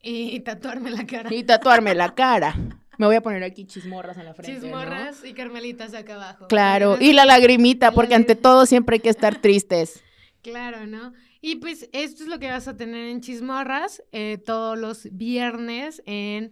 Y 0.00 0.40
tatuarme 0.40 0.90
la 0.90 1.04
cara. 1.06 1.34
Y 1.34 1.42
tatuarme 1.42 1.94
la 1.94 2.14
cara. 2.14 2.54
Me 2.96 3.06
voy 3.06 3.16
a 3.16 3.20
poner 3.20 3.42
aquí 3.42 3.66
chismorras 3.66 4.16
en 4.16 4.24
la 4.24 4.34
frente. 4.34 4.60
Chismorras 4.60 5.24
y 5.24 5.34
carmelitas 5.34 5.92
acá 5.94 6.14
abajo. 6.14 6.46
Claro, 6.48 6.96
y 7.00 7.12
la 7.12 7.24
lagrimita, 7.24 7.92
porque 7.92 8.14
ante 8.14 8.36
todo 8.36 8.64
siempre 8.66 8.94
hay 8.94 9.00
que 9.00 9.10
estar 9.10 9.40
tristes. 9.40 10.02
Claro, 10.42 10.86
¿no? 10.86 11.12
Y 11.40 11.56
pues 11.56 11.88
esto 11.92 12.22
es 12.22 12.28
lo 12.28 12.38
que 12.38 12.50
vas 12.50 12.68
a 12.68 12.76
tener 12.76 13.08
en 13.08 13.20
Chismorras 13.20 14.02
eh, 14.12 14.38
todos 14.38 14.78
los 14.78 15.08
viernes 15.12 16.02
en 16.06 16.50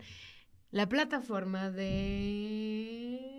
la 0.71 0.89
plataforma 0.89 1.71
de... 1.71 3.35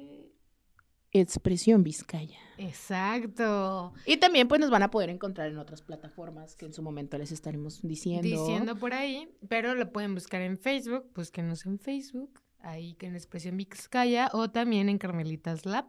Expresión 1.12 1.84
Vizcaya. 1.84 2.38
Exacto. 2.58 3.93
Y 4.05 4.17
también 4.17 4.49
pues 4.49 4.60
nos 4.60 4.69
van 4.69 4.84
a 4.84 4.91
poder 4.91 5.10
encontrar 5.10 5.49
en 5.49 5.58
otras 5.58 5.81
plataformas 5.81 6.55
que 6.55 6.65
en 6.65 6.73
su 6.73 6.81
momento 6.81 7.17
les 7.17 7.31
estaremos 7.31 7.81
diciendo. 7.81 8.27
Diciendo 8.27 8.75
por 8.75 8.93
ahí, 8.93 9.29
pero 9.47 9.75
lo 9.75 9.91
pueden 9.91 10.13
buscar 10.13 10.41
en 10.41 10.58
Facebook, 10.58 11.10
búsquenos 11.15 11.65
en 11.65 11.79
Facebook, 11.79 12.41
ahí 12.60 12.95
que 12.95 13.08
en 13.08 13.15
Expresión 13.15 13.55
Vizcaya 13.55 14.29
o 14.34 14.49
también 14.49 14.89
en 14.89 14.97
Carmelitas 14.97 15.65
Lab. 15.65 15.86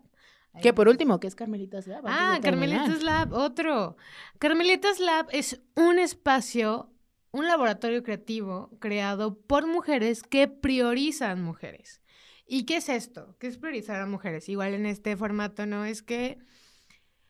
Que 0.63 0.73
por 0.73 0.89
último, 0.89 1.21
¿qué 1.21 1.27
es 1.27 1.35
Carmelitas 1.35 1.87
Lab? 1.87 2.05
Ah, 2.07 2.39
Carmelitas 2.43 3.03
Lab, 3.03 3.33
otro. 3.33 3.97
Carmelitas 4.39 5.01
Lab 5.01 5.27
es 5.31 5.61
un 5.75 5.99
espacio, 5.99 6.91
un 7.31 7.47
laboratorio 7.47 8.03
creativo 8.03 8.71
creado 8.81 9.39
por 9.41 9.67
mujeres 9.67 10.23
que 10.23 10.49
priorizan 10.49 11.43
mujeres. 11.43 12.03
¿Y 12.47 12.65
qué 12.65 12.77
es 12.77 12.89
esto? 12.89 13.37
¿Qué 13.39 13.49
es 13.49 13.59
priorizar 13.59 14.01
a 14.01 14.07
mujeres? 14.07 14.49
Igual 14.49 14.75
en 14.75 14.87
este 14.87 15.17
formato, 15.17 15.67
¿no? 15.67 15.85
Es 15.85 16.03
que 16.03 16.39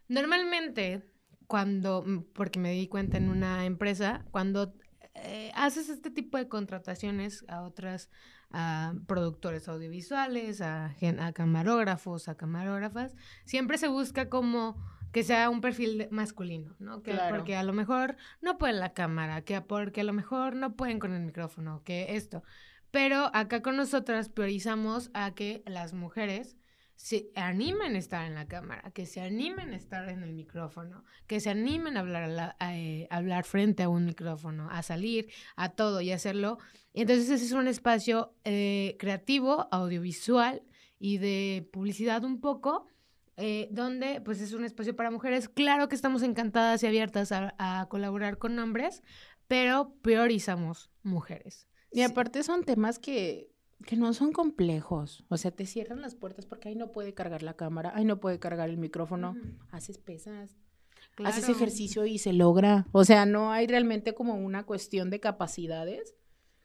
normalmente 0.08 1.02
cuando, 1.46 2.02
mm, 2.02 2.32
porque 2.32 2.58
me 2.58 2.72
di 2.72 2.88
cuenta 2.88 3.16
en 3.16 3.30
una 3.30 3.64
empresa, 3.64 4.24
cuando 4.30 4.74
eh, 5.14 5.50
haces 5.54 5.88
este 5.88 6.10
tipo 6.10 6.36
de 6.36 6.48
contrataciones 6.48 7.44
a 7.48 7.62
otras 7.62 8.10
a 8.50 8.94
productores 9.06 9.68
audiovisuales, 9.68 10.60
a, 10.60 10.94
a 11.20 11.32
camarógrafos, 11.32 12.28
a 12.28 12.36
camarógrafas, 12.36 13.14
siempre 13.44 13.78
se 13.78 13.88
busca 13.88 14.28
como 14.28 14.76
que 15.12 15.22
sea 15.22 15.48
un 15.48 15.60
perfil 15.60 16.08
masculino, 16.10 16.76
¿no? 16.78 17.02
Que 17.02 17.16
porque 17.30 17.56
a 17.56 17.62
lo 17.62 17.72
mejor 17.72 18.16
no 18.42 18.58
pueden 18.58 18.80
la 18.80 18.92
cámara, 18.92 19.42
que 19.42 19.60
porque 19.62 20.02
a 20.02 20.04
lo 20.04 20.12
mejor 20.12 20.56
no 20.56 20.76
pueden 20.76 20.98
con 20.98 21.14
el 21.14 21.22
micrófono, 21.22 21.82
que 21.84 22.16
esto. 22.16 22.42
Pero 22.90 23.30
acá 23.34 23.62
con 23.62 23.76
nosotras 23.76 24.28
priorizamos 24.28 25.10
a 25.14 25.34
que 25.34 25.62
las 25.66 25.92
mujeres 25.92 26.56
se 26.96 27.30
animen 27.34 27.94
a 27.94 27.98
estar 27.98 28.26
en 28.26 28.34
la 28.34 28.48
cámara, 28.48 28.90
que 28.90 29.06
se 29.06 29.20
animen 29.20 29.72
a 29.72 29.76
estar 29.76 30.08
en 30.08 30.22
el 30.22 30.32
micrófono, 30.32 31.04
que 31.26 31.40
se 31.40 31.50
animen 31.50 31.96
a 31.96 32.00
hablar, 32.00 32.56
a, 32.58 32.76
eh, 32.76 33.06
hablar 33.10 33.44
frente 33.44 33.82
a 33.82 33.88
un 33.88 34.06
micrófono, 34.06 34.68
a 34.70 34.82
salir, 34.82 35.28
a 35.56 35.68
todo 35.68 36.00
y 36.00 36.10
hacerlo. 36.10 36.58
Entonces 36.94 37.28
ese 37.28 37.44
es 37.44 37.52
un 37.52 37.68
espacio 37.68 38.34
eh, 38.44 38.96
creativo, 38.98 39.68
audiovisual 39.70 40.62
y 40.98 41.18
de 41.18 41.68
publicidad 41.70 42.24
un 42.24 42.40
poco, 42.40 42.86
eh, 43.36 43.68
donde 43.70 44.22
pues 44.22 44.40
es 44.40 44.54
un 44.54 44.64
espacio 44.64 44.96
para 44.96 45.10
mujeres. 45.10 45.50
Claro 45.50 45.88
que 45.88 45.94
estamos 45.94 46.22
encantadas 46.22 46.82
y 46.82 46.86
abiertas 46.86 47.30
a, 47.32 47.86
colaborar 47.90 48.38
con 48.38 48.58
hombres, 48.58 49.02
pero 49.46 49.94
priorizamos 50.00 50.90
mujeres. 51.02 51.68
Y 51.92 52.02
aparte 52.02 52.42
son 52.42 52.64
temas 52.64 52.98
que 52.98 53.50
que 53.84 53.96
no 53.96 54.12
son 54.14 54.32
complejos. 54.32 55.24
O 55.28 55.36
sea, 55.36 55.50
te 55.50 55.66
cierran 55.66 56.00
las 56.00 56.14
puertas 56.14 56.46
porque 56.46 56.68
ahí 56.68 56.74
no 56.74 56.92
puede 56.92 57.14
cargar 57.14 57.42
la 57.42 57.54
cámara, 57.54 57.92
ahí 57.94 58.04
no 58.04 58.20
puede 58.20 58.38
cargar 58.38 58.70
el 58.70 58.78
micrófono. 58.78 59.36
Haces 59.70 59.98
pesas, 59.98 60.56
haces 61.24 61.48
ejercicio 61.48 62.06
y 62.06 62.18
se 62.18 62.32
logra. 62.32 62.86
O 62.92 63.04
sea, 63.04 63.26
no 63.26 63.52
hay 63.52 63.66
realmente 63.66 64.14
como 64.14 64.34
una 64.34 64.64
cuestión 64.64 65.10
de 65.10 65.20
capacidades 65.20 66.14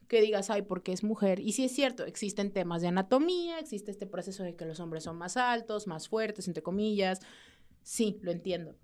que 0.08 0.22
digas, 0.22 0.50
ay, 0.50 0.64
porque 0.64 0.92
es 0.92 1.04
mujer. 1.04 1.40
Y 1.40 1.54
sí 1.54 1.64
es 1.64 1.72
cierto, 1.74 2.06
existen 2.06 2.52
temas 2.52 2.82
de 2.82 2.90
anatomía, 2.90 3.60
existe 3.60 3.92
este 3.92 4.06
proceso 4.06 4.44
de 4.44 4.56
que 4.56 4.66
los 4.66 4.80
hombres 4.80 5.04
son 5.04 5.18
más 5.18 5.38
altos, 5.38 5.88
más 5.88 6.10
fuertes, 6.10 6.48
entre 6.48 6.64
comillas. 6.64 7.22
Sí, 7.82 8.20
lo 8.22 8.32
entiendo. 8.32 8.76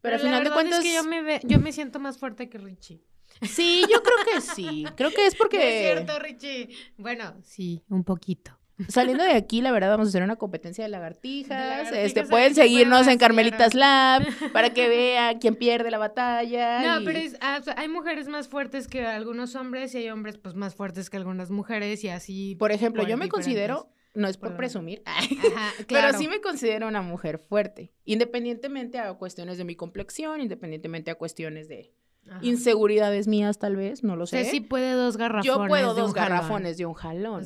Pero, 0.00 0.16
al 0.16 0.20
final 0.20 0.42
de 0.42 0.50
cuentas... 0.50 0.80
es 0.80 0.84
que 0.84 0.94
yo 0.94 1.04
me, 1.04 1.40
yo 1.44 1.60
me 1.60 1.70
siento 1.70 2.00
más 2.00 2.18
fuerte 2.18 2.48
que 2.48 2.58
Richie. 2.58 3.00
Sí, 3.42 3.84
yo 3.90 4.02
creo 4.02 4.16
que 4.24 4.40
sí. 4.40 4.84
Creo 4.96 5.10
que 5.10 5.26
es 5.26 5.34
porque. 5.34 5.56
es 5.56 5.94
cierto, 5.94 6.18
Richie. 6.18 6.68
Bueno, 6.96 7.34
sí, 7.42 7.82
un 7.88 8.04
poquito. 8.04 8.58
Saliendo 8.88 9.22
de 9.22 9.32
aquí, 9.32 9.60
la 9.60 9.70
verdad, 9.70 9.90
vamos 9.90 10.08
a 10.08 10.10
hacer 10.10 10.22
una 10.22 10.36
competencia 10.36 10.84
de 10.84 10.90
lagartijas. 10.90 11.92
este, 11.92 12.24
pueden 12.24 12.54
seguirnos 12.54 13.06
en 13.06 13.18
Carmelitas 13.18 13.74
Lab 13.74 14.22
para 14.52 14.70
que 14.70 14.88
vean 14.88 15.38
quién 15.38 15.54
pierde 15.54 15.90
la 15.90 15.98
batalla. 15.98 16.98
No, 16.98 17.04
pero 17.04 17.20
ah, 17.40 17.60
hay 17.76 17.88
mujeres 17.88 18.28
más 18.28 18.48
fuertes 18.48 18.88
que 18.88 19.06
algunos 19.06 19.54
hombres 19.54 19.94
y 19.94 19.98
hay 19.98 20.10
hombres 20.10 20.38
pues 20.38 20.54
más 20.54 20.74
fuertes 20.74 21.10
que 21.10 21.16
algunas 21.16 21.50
mujeres 21.50 22.02
y 22.04 22.08
así. 22.08 22.56
Por 22.56 22.72
ejemplo, 22.72 23.06
yo 23.06 23.16
me 23.16 23.28
considero, 23.28 23.90
no 24.14 24.28
es 24.28 24.36
por 24.36 24.56
presumir, 24.56 25.02
pero 25.88 26.12
sí 26.18 26.28
me 26.28 26.40
considero 26.40 26.88
una 26.88 27.02
mujer 27.02 27.38
fuerte, 27.38 27.92
independientemente 28.04 28.98
a 28.98 29.12
cuestiones 29.14 29.58
de 29.58 29.64
mi 29.64 29.76
complexión, 29.76 30.40
independientemente 30.40 31.10
a 31.10 31.14
cuestiones 31.14 31.68
de 31.68 31.92
Inseguridades 32.40 33.28
mías, 33.28 33.58
tal 33.58 33.76
vez, 33.76 34.02
no 34.02 34.16
lo 34.16 34.26
sé. 34.26 34.44
sí 34.44 34.60
puede 34.60 34.92
dos 34.92 35.16
garrafones. 35.16 35.46
Yo 35.46 35.66
puedo 35.66 35.94
dos 35.94 36.14
garrafones 36.14 36.76
de 36.76 36.86
un 36.86 36.94
jalón. 36.94 37.44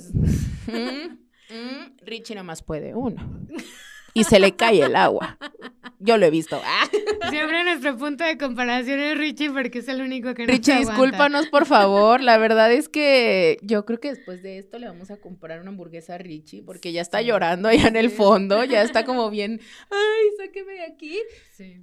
Mm, 0.67 1.55
mm, 1.55 1.97
Richie 2.03 2.35
nada 2.35 2.45
más 2.45 2.63
puede 2.63 2.95
uno. 2.95 3.49
Y 4.15 4.25
se 4.25 4.41
le 4.41 4.57
cae 4.57 4.83
el 4.83 4.97
agua. 4.97 5.39
Yo 5.99 6.17
lo 6.19 6.27
he 6.27 6.31
visto. 6.31 6.61
Siempre 7.31 7.65
nuestro 7.65 7.97
punto 7.97 8.25
de 8.25 8.39
comparación 8.39 8.99
es 8.99 9.19
Richie 9.19 9.51
porque 9.51 9.81
es 9.81 9.89
el 9.89 10.01
único 10.01 10.35
que 10.35 10.47
no 10.47 10.53
Richie, 10.53 10.79
discúlpanos, 10.79 11.49
por 11.49 11.67
favor. 11.67 12.23
La 12.23 12.39
verdad 12.39 12.73
es 12.73 12.89
que 12.89 13.59
yo 13.63 13.85
creo 13.85 14.01
que 14.01 14.09
después 14.15 14.43
de 14.43 14.59
esto 14.59 14.79
le 14.79 14.87
vamos 14.87 15.11
a 15.11 15.19
comprar 15.19 15.61
una 15.61 15.71
hamburguesa 15.71 16.15
a 16.15 16.19
Richie 16.19 16.63
porque 16.63 16.93
ya 16.93 17.03
está 17.03 17.21
llorando 17.23 17.69
allá 17.69 17.89
en 17.89 17.97
el 17.97 18.11
fondo. 18.11 18.65
Ya 18.65 18.83
está 18.83 19.05
como 19.05 19.31
bien. 19.31 19.61
Ay, 19.91 20.47
sáqueme 20.47 20.73
de 20.73 20.85
aquí. 20.85 21.19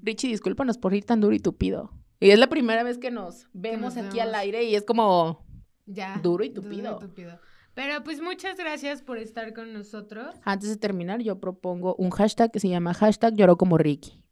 Richie, 0.01 0.29
discúlpanos 0.29 0.77
por 0.77 0.93
ir 0.93 1.05
tan 1.05 1.21
duro 1.21 1.35
y 1.35 1.39
tupido. 1.39 1.91
Y 2.19 2.31
es 2.31 2.39
la 2.39 2.47
primera 2.47 2.83
vez 2.83 2.97
que 2.97 3.11
nos 3.11 3.47
vemos 3.53 3.97
aquí 3.97 4.19
al 4.19 4.33
aire 4.35 4.63
y 4.63 4.75
es 4.75 4.83
como 4.83 5.45
ya, 5.85 6.19
duro 6.23 6.43
y 6.43 6.49
tupido. 6.49 6.99
Pero 7.73 8.03
pues 8.03 8.21
muchas 8.21 8.57
gracias 8.57 9.01
por 9.01 9.17
estar 9.17 9.53
con 9.53 9.73
nosotros. 9.73 10.35
Antes 10.43 10.69
de 10.69 10.77
terminar, 10.77 11.21
yo 11.21 11.39
propongo 11.39 11.95
un 11.95 12.11
hashtag 12.11 12.51
que 12.51 12.59
se 12.59 12.69
llama 12.69 12.93
hashtag 12.93 13.35
lloro 13.35 13.57
como 13.57 13.77
Ricky. 13.77 14.23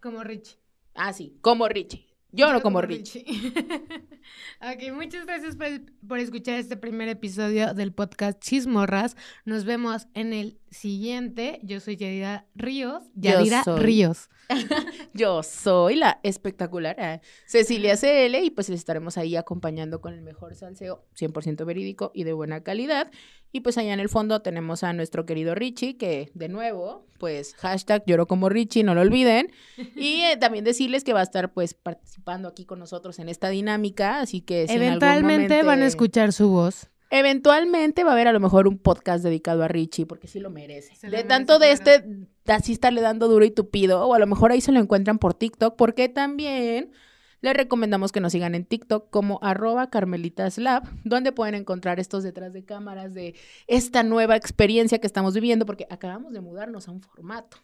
Como 0.00 0.24
Richie. 0.24 0.58
Ah, 0.94 1.12
sí, 1.12 1.36
como 1.42 1.68
Richie. 1.68 2.06
Lloro 2.32 2.60
como, 2.62 2.78
como 2.78 2.86
Richie. 2.86 3.24
ok, 4.60 4.92
muchas 4.94 5.26
gracias 5.26 5.56
por, 5.56 5.68
por 6.06 6.18
escuchar 6.18 6.58
este 6.58 6.76
primer 6.76 7.08
episodio 7.08 7.74
del 7.74 7.92
podcast 7.92 8.40
Chismorras. 8.40 9.16
Nos 9.44 9.64
vemos 9.64 10.06
en 10.14 10.32
el 10.32 10.58
siguiente. 10.70 11.60
Yo 11.62 11.80
soy 11.80 11.96
Yadira 11.96 12.46
Ríos. 12.54 13.04
Yadira 13.14 13.62
Ríos. 13.76 14.28
Yo 15.14 15.42
soy 15.42 15.96
la 15.96 16.20
espectacular 16.22 16.96
eh, 16.98 17.20
Cecilia 17.46 17.96
CL 17.96 18.36
y 18.44 18.50
pues 18.50 18.68
les 18.68 18.78
estaremos 18.78 19.18
ahí 19.18 19.36
acompañando 19.36 20.00
con 20.00 20.14
el 20.14 20.22
mejor 20.22 20.54
salseo 20.54 21.04
100% 21.18 21.64
verídico 21.64 22.12
y 22.14 22.24
de 22.24 22.32
buena 22.32 22.62
calidad. 22.62 23.10
Y 23.52 23.60
pues 23.60 23.78
allá 23.78 23.94
en 23.94 24.00
el 24.00 24.08
fondo 24.08 24.42
tenemos 24.42 24.82
a 24.82 24.92
nuestro 24.92 25.24
querido 25.24 25.54
Richie 25.54 25.96
que 25.96 26.30
de 26.34 26.48
nuevo 26.48 27.06
pues 27.18 27.54
hashtag 27.54 28.04
lloro 28.06 28.26
como 28.26 28.48
Richie, 28.48 28.84
no 28.84 28.94
lo 28.94 29.00
olviden. 29.00 29.50
Y 29.96 30.20
eh, 30.22 30.36
también 30.36 30.64
decirles 30.64 31.04
que 31.04 31.12
va 31.12 31.20
a 31.20 31.24
estar 31.24 31.52
pues 31.52 31.74
participando 31.74 32.48
aquí 32.48 32.64
con 32.64 32.78
nosotros 32.78 33.18
en 33.18 33.28
esta 33.28 33.48
dinámica, 33.48 34.20
así 34.20 34.42
que 34.42 34.66
si 34.66 34.74
en 34.74 34.82
algún 34.82 34.88
Eventualmente 34.88 35.62
van 35.62 35.82
a 35.82 35.86
escuchar 35.86 36.32
su 36.32 36.50
voz. 36.50 36.90
Eventualmente 37.10 38.04
va 38.04 38.10
a 38.10 38.12
haber 38.14 38.28
a 38.28 38.32
lo 38.32 38.40
mejor 38.40 38.66
un 38.66 38.78
podcast 38.78 39.22
dedicado 39.22 39.62
a 39.62 39.68
Richie, 39.68 40.06
porque 40.06 40.26
sí 40.26 40.40
lo 40.40 40.50
merece. 40.50 40.94
Se 40.96 41.06
lo 41.06 41.12
de 41.12 41.18
merece, 41.18 41.28
tanto 41.28 41.58
de 41.58 41.72
este, 41.72 42.04
así 42.46 42.72
estarle 42.72 43.00
dando 43.00 43.28
duro 43.28 43.44
y 43.44 43.50
tupido, 43.50 44.06
o 44.06 44.14
a 44.14 44.18
lo 44.18 44.26
mejor 44.26 44.50
ahí 44.50 44.60
se 44.60 44.72
lo 44.72 44.80
encuentran 44.80 45.18
por 45.18 45.34
TikTok, 45.34 45.76
porque 45.76 46.08
también 46.08 46.92
les 47.40 47.54
recomendamos 47.54 48.12
que 48.12 48.20
nos 48.20 48.32
sigan 48.32 48.54
en 48.54 48.64
TikTok 48.64 49.10
como 49.10 49.38
arroba 49.42 49.88
carmelitaslab, 49.88 50.82
donde 51.04 51.32
pueden 51.32 51.54
encontrar 51.54 52.00
estos 52.00 52.24
detrás 52.24 52.52
de 52.52 52.64
cámaras 52.64 53.14
de 53.14 53.34
esta 53.66 54.02
nueva 54.02 54.36
experiencia 54.36 54.98
que 54.98 55.06
estamos 55.06 55.34
viviendo, 55.34 55.66
porque 55.66 55.86
acabamos 55.90 56.32
de 56.32 56.40
mudarnos 56.40 56.88
a 56.88 56.90
un 56.90 57.02
formato. 57.02 57.58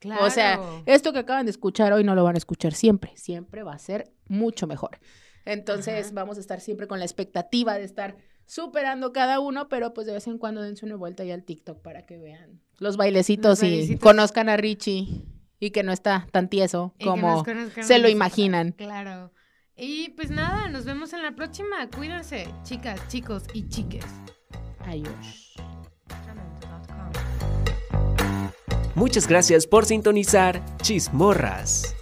Claro. 0.00 0.24
O 0.24 0.30
sea, 0.30 0.60
esto 0.86 1.12
que 1.12 1.20
acaban 1.20 1.46
de 1.46 1.52
escuchar 1.52 1.92
hoy 1.92 2.02
no 2.02 2.16
lo 2.16 2.24
van 2.24 2.34
a 2.34 2.38
escuchar 2.38 2.74
siempre, 2.74 3.12
siempre 3.14 3.62
va 3.62 3.72
a 3.72 3.78
ser 3.78 4.12
mucho 4.26 4.66
mejor. 4.66 4.98
Entonces 5.44 6.06
Ajá. 6.06 6.14
vamos 6.14 6.38
a 6.38 6.40
estar 6.40 6.60
siempre 6.60 6.86
con 6.86 6.98
la 6.98 7.04
expectativa 7.04 7.74
de 7.74 7.84
estar 7.84 8.16
superando 8.46 9.12
cada 9.12 9.40
uno, 9.40 9.68
pero 9.68 9.94
pues 9.94 10.06
de 10.06 10.12
vez 10.12 10.26
en 10.26 10.38
cuando 10.38 10.62
dense 10.62 10.84
una 10.84 10.96
vuelta 10.96 11.24
ya 11.24 11.34
al 11.34 11.44
TikTok 11.44 11.80
para 11.82 12.04
que 12.06 12.18
vean 12.18 12.60
los 12.78 12.96
bailecitos, 12.96 13.60
Los 13.60 13.62
y 13.62 13.70
bailecitos. 13.70 14.02
conozcan 14.02 14.48
a 14.48 14.56
Richie 14.56 15.24
y 15.60 15.70
que 15.70 15.82
no 15.82 15.92
está 15.92 16.26
tan 16.32 16.48
tieso 16.48 16.94
Y 16.98 17.04
como 17.04 17.44
se 17.80 17.98
lo 17.98 18.08
imaginan. 18.08 18.72
Claro. 18.72 19.32
Y 19.76 20.10
pues 20.10 20.30
nada, 20.30 20.68
nos 20.68 20.84
vemos 20.84 21.12
en 21.12 21.22
la 21.22 21.34
próxima. 21.34 21.88
Cuídense, 21.88 22.46
chicas, 22.62 23.00
chicos 23.08 23.44
y 23.54 23.68
chiques. 23.68 24.04
Adiós. 24.80 25.54
Muchas 28.94 29.26
gracias 29.26 29.66
por 29.66 29.86
sintonizar 29.86 30.62
Chismorras. 30.82 31.94